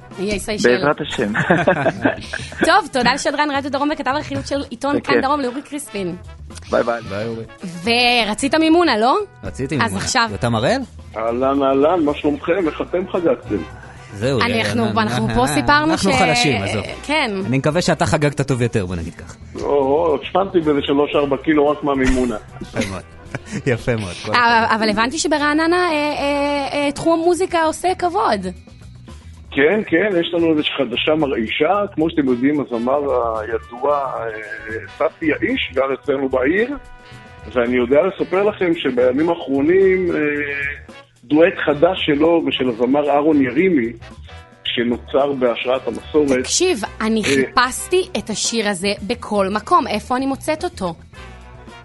בעזרת 0.65 1.01
השם. 1.01 1.33
טוב, 2.69 2.89
תודה 2.93 3.15
לשדרן 3.15 3.49
רדיו 3.51 3.71
דרום 3.73 3.91
וכתב 3.93 4.11
הרכילות 4.11 4.47
של 4.47 4.63
עיתון. 4.71 5.01
כאן 5.01 5.21
דרום 5.21 5.41
לאורי 5.41 5.63
קריספין. 5.63 6.17
ביי 6.71 6.83
ביי. 6.83 7.03
ביי 7.03 7.27
אורי. 7.27 7.45
ורצית 7.85 8.55
מימונה, 8.55 8.99
לא? 8.99 9.19
רציתי 9.45 9.77
אז 9.77 9.83
מימונה. 9.83 10.05
עכשיו. 10.05 10.29
יותם 10.33 10.55
הראל? 10.55 10.81
אהלן 11.17 11.63
אהלן, 11.63 12.05
מה 12.05 12.15
שלומכם? 12.15 12.69
איך 12.69 12.81
אתם 12.81 13.09
חגגתם? 13.09 13.86
זהו. 14.17 14.41
אנחנו 14.41 14.85
אה, 14.85 15.03
אנחנו 15.03 15.29
אה, 15.29 15.35
פה 15.35 15.41
אה, 15.43 15.47
סיפרנו 15.47 15.99
ש... 15.99 16.07
אנחנו 16.07 16.13
חלשים, 16.27 16.63
עזוב. 16.63 16.85
כן. 17.03 17.31
אני 17.47 17.59
מקווה 17.59 17.83
שאתה 17.83 18.07
חגגת 18.07 18.41
טוב 18.41 18.63
יותר, 18.63 18.87
בוא 18.87 18.97
נגיד 18.97 19.15
כך. 19.15 19.37
או, 19.63 20.19
השמנתי 20.23 20.61
באיזה 20.61 20.81
3-4 21.33 21.37
קילו 21.45 21.69
רק 21.69 21.85
מהמימונה. 21.85 22.37
יפה 22.63 22.79
מאוד. 22.91 23.03
יפה 23.73 23.97
מאוד. 23.97 24.13
כל 24.27 24.33
אבל- 24.75 24.89
הבנתי 24.91 25.19
שברעננה 25.19 25.77
אה, 25.77 25.93
אה, 25.93 26.85
אה, 26.87 26.93
תחום 26.93 27.21
המוזיקה 27.21 27.63
עושה 27.63 27.89
כבוד. 27.99 28.47
כן, 29.51 29.81
כן, 29.87 30.09
יש 30.21 30.35
לנו 30.35 30.51
איזושהי 30.51 30.75
חדשה 30.77 31.15
מרעישה, 31.15 31.73
כמו 31.95 32.11
שאתם 32.11 32.29
יודעים, 32.29 32.61
הזמר 32.61 33.01
הידוע 33.41 33.97
אה, 33.97 34.29
ספי 34.97 35.33
האיש 35.33 35.71
גר 35.75 35.95
אצלנו 35.95 36.29
בעיר, 36.29 36.77
ואני 37.53 37.77
יודע 37.77 37.97
לספר 38.03 38.43
לכם 38.43 38.73
שבימים 38.75 39.29
האחרונים 39.29 40.11
אה, 40.15 40.21
דואט 41.29 41.53
חדש 41.65 42.07
שלו 42.07 42.43
ושל 42.47 42.69
הזמר 42.69 43.11
אהרון 43.11 43.43
ירימי, 43.43 43.93
שנוצר 44.65 45.33
בהשראת 45.33 45.87
המסורת. 45.87 46.39
תקשיב, 46.43 46.81
אני 47.01 47.21
אה. 47.21 47.25
חיפשתי 47.25 48.09
את 48.19 48.31
השיר 48.31 48.69
הזה 48.69 48.93
בכל 49.07 49.49
מקום, 49.51 49.87
איפה 49.87 50.17
אני 50.17 50.27
מוצאת 50.27 50.65
אותו? 50.65 50.95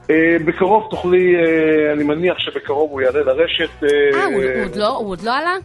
אה, 0.10 0.16
בקרוב 0.46 0.88
תוכלי, 0.90 1.36
אה, 1.36 1.94
אני 1.94 2.04
מניח 2.04 2.40
שבקרוב 2.40 2.92
הוא 2.92 3.02
יעלה 3.02 3.20
לרשת. 3.20 3.84
אה, 3.84 4.26
הוא 4.26 4.44
עוד 4.64 4.76
לא- 4.76 4.98
הוא 4.98 5.10
עוד 5.10 5.22
לא 5.22 5.38
עלה? 5.38 5.56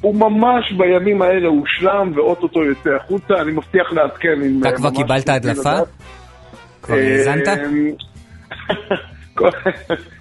הוא, 0.00 0.14
ממש 0.14 0.72
בימים 0.72 1.22
האלה 1.22 1.48
הושלם, 1.48 2.12
ואו-טו-טו 2.14 2.64
יוצא 2.64 2.90
החוצה, 2.90 3.34
אני 3.40 3.52
מבטיח 3.52 3.92
לעדכן 3.92 4.42
אם... 4.42 4.60
אתה 4.60 4.72
כבר 4.76 4.90
קיבלת 4.90 5.28
הדלפה? 5.28 5.76
כבר 6.82 6.96
האזנת? 6.96 7.48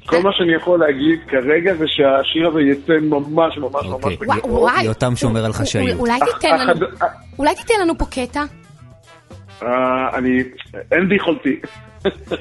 כל- 0.08 0.22
מה 0.24 0.30
שאני 0.34 0.54
יכול 0.56 0.80
להגיד 0.80 1.20
כרגע 1.28 1.74
זה 1.74 1.86
שהשיר 1.88 2.48
הזה 2.48 2.62
יצא 2.62 2.93
ממש 3.02 3.28
ממש 3.58 3.58
ממש 3.58 3.86
אוקיי. 3.86 4.17
בקרוב. 4.38 4.70
יותם 4.84 5.15
שומר 5.15 5.46
על 5.46 5.54
חשאיות. 5.54 6.00
אולי 7.39 7.56
תיתן 7.56 7.76
לנו, 7.82 7.98
פה 7.98 8.06
קטע? 8.06 8.43
אה, 9.63 9.70
אני, 10.17 10.43
אין 10.91 11.10
ביכולתי. 11.10 11.60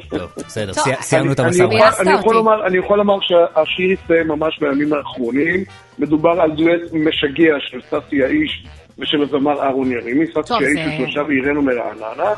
טוב, 0.09 0.31
בסדר, 0.37 0.73
סיימנו 1.01 1.33
את 1.33 1.41
המשא 1.41 1.63
אני 1.63 1.75
ומתן. 1.75 1.77
יכול- 1.79 2.03
אני 2.03 2.13
יכול 2.15 2.37
אותי. 2.37 2.37
לומר- 2.37 3.21
שהשיר 3.21 3.97
הסתיים 4.03 4.29
ממש 4.29 4.59
בימים 4.61 4.93
האחרונים. 4.93 5.65
מדובר 5.99 6.41
על 6.41 6.51
דואט 6.51 6.81
משגע 6.93 7.55
של 7.61 7.81
ססי 7.83 8.23
האיש 8.25 8.67
ושל 8.99 9.23
הזמר 9.23 9.63
אהרון 9.63 9.93
ירימי. 9.93 10.27
ססי 10.27 10.55
האיש 10.55 10.99
הוא 10.99 11.07
תושב 11.07 11.31
עירנו 11.31 11.63
מרעננה. 11.63 12.31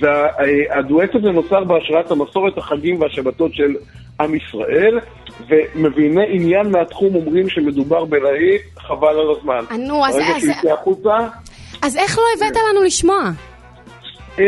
והדואט 0.00 1.14
הזה 1.14 1.30
נוצר 1.30 1.64
בהשראת 1.64 2.10
המסורת, 2.10 2.58
החגים 2.58 3.00
והשבתות 3.00 3.54
של 3.54 3.74
עם 4.20 4.34
ישראל, 4.34 4.98
ומביני 5.48 6.24
עניין 6.30 6.70
מהתחום 6.70 7.14
אומרים 7.14 7.48
שמדובר 7.48 8.04
בלהיט, 8.04 8.62
חבל 8.78 9.08
על 9.08 9.30
הזמן. 9.38 9.64
אה, 9.70 9.76
נו, 9.76 10.06
אז- 10.06 10.14
ברגע 10.14 10.26
אז- 10.36 10.40
שהוא 10.42 10.52
יצא 10.52 10.72
החוצה, 10.72 11.16
אז 11.82 11.96
איך 11.96 12.18
לא 12.18 12.24
הבאת 12.36 12.56
לנו 12.70 12.82
לשמוע? 12.82 13.20
אמ, 14.38 14.44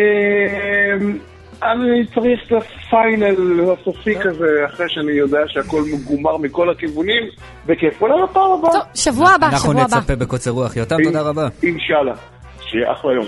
אני 1.63 2.07
צריך 2.15 2.41
את 2.47 2.53
הפיינל 2.53 3.35
הסופי 3.81 4.15
כזה, 4.21 4.47
אחרי 4.67 4.87
שאני 4.89 5.13
יודע 5.13 5.39
שהכל 5.47 5.83
מגומר 5.93 6.37
מכל 6.37 6.71
הכיוונים, 6.71 7.23
בכיף. 7.67 8.03
אולי 8.03 8.15
בפעם 8.23 8.51
הבאה. 8.59 8.73
טוב, 8.73 8.81
שבוע 8.95 9.31
הבא, 9.31 9.47
אנחנו 9.47 9.71
שבוע 9.71 9.83
הבא. 9.83 9.97
נצפה 9.97 10.17
בקוצר 10.17 10.51
רוח. 10.51 10.77
יותם, 10.77 10.97
תודה 11.05 11.23
רבה. 11.23 11.49
אינשאללה. 11.63 12.15
שיהיה 12.61 12.93
אחלה 12.93 13.13
יום. 13.13 13.27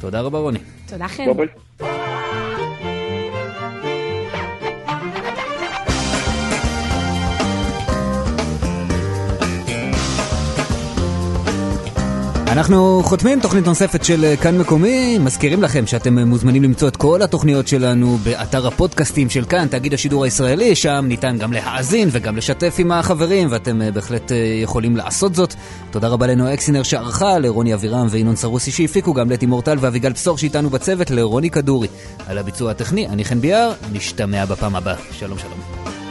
תודה 0.00 0.20
רבה, 0.20 0.38
רוני. 0.38 0.58
תודה 0.92 1.08
חן. 1.08 1.24
אנחנו 12.52 13.02
חותמים 13.04 13.40
תוכנית 13.40 13.66
נוספת 13.66 14.04
של 14.04 14.24
אה, 14.24 14.36
כאן 14.36 14.58
מקומי, 14.58 15.18
מזכירים 15.18 15.62
לכם 15.62 15.86
שאתם 15.86 16.18
אה, 16.18 16.24
מוזמנים 16.24 16.62
למצוא 16.62 16.88
את 16.88 16.96
כל 16.96 17.22
התוכניות 17.22 17.68
שלנו 17.68 18.16
באתר 18.16 18.66
הפודקאסטים 18.66 19.30
של 19.30 19.44
כאן, 19.44 19.66
תאגיד 19.70 19.94
השידור 19.94 20.24
הישראלי, 20.24 20.74
שם 20.74 21.04
ניתן 21.08 21.38
גם 21.38 21.52
להאזין 21.52 22.08
וגם 22.12 22.36
לשתף 22.36 22.74
עם 22.78 22.92
החברים, 22.92 23.48
ואתם 23.50 23.82
אה, 23.82 23.90
בהחלט 23.90 24.32
יכולים 24.62 24.96
לעשות 24.96 25.34
זאת. 25.34 25.54
תודה 25.90 26.08
רבה 26.08 26.26
לנועה 26.26 26.54
אקסינר 26.54 26.82
שערכה, 26.82 27.38
לרוני 27.38 27.74
אבירם 27.74 28.06
וינון 28.10 28.36
סרוסי 28.36 28.70
שהפיקו, 28.70 29.14
גם 29.14 29.30
לטי 29.30 29.46
מורטל 29.46 29.76
ואביגל 29.80 30.12
בשור 30.12 30.38
שאיתנו 30.38 30.70
בצוות, 30.70 31.10
לרוני 31.10 31.50
כדורי. 31.50 31.88
על 32.26 32.38
הביצוע 32.38 32.70
הטכני, 32.70 33.08
אני 33.08 33.24
חן 33.24 33.40
ביאר, 33.40 33.72
נשתמע 33.92 34.44
בפעם 34.44 34.76
הבאה. 34.76 34.96
שלום 35.12 35.38
שלום. 35.38 36.01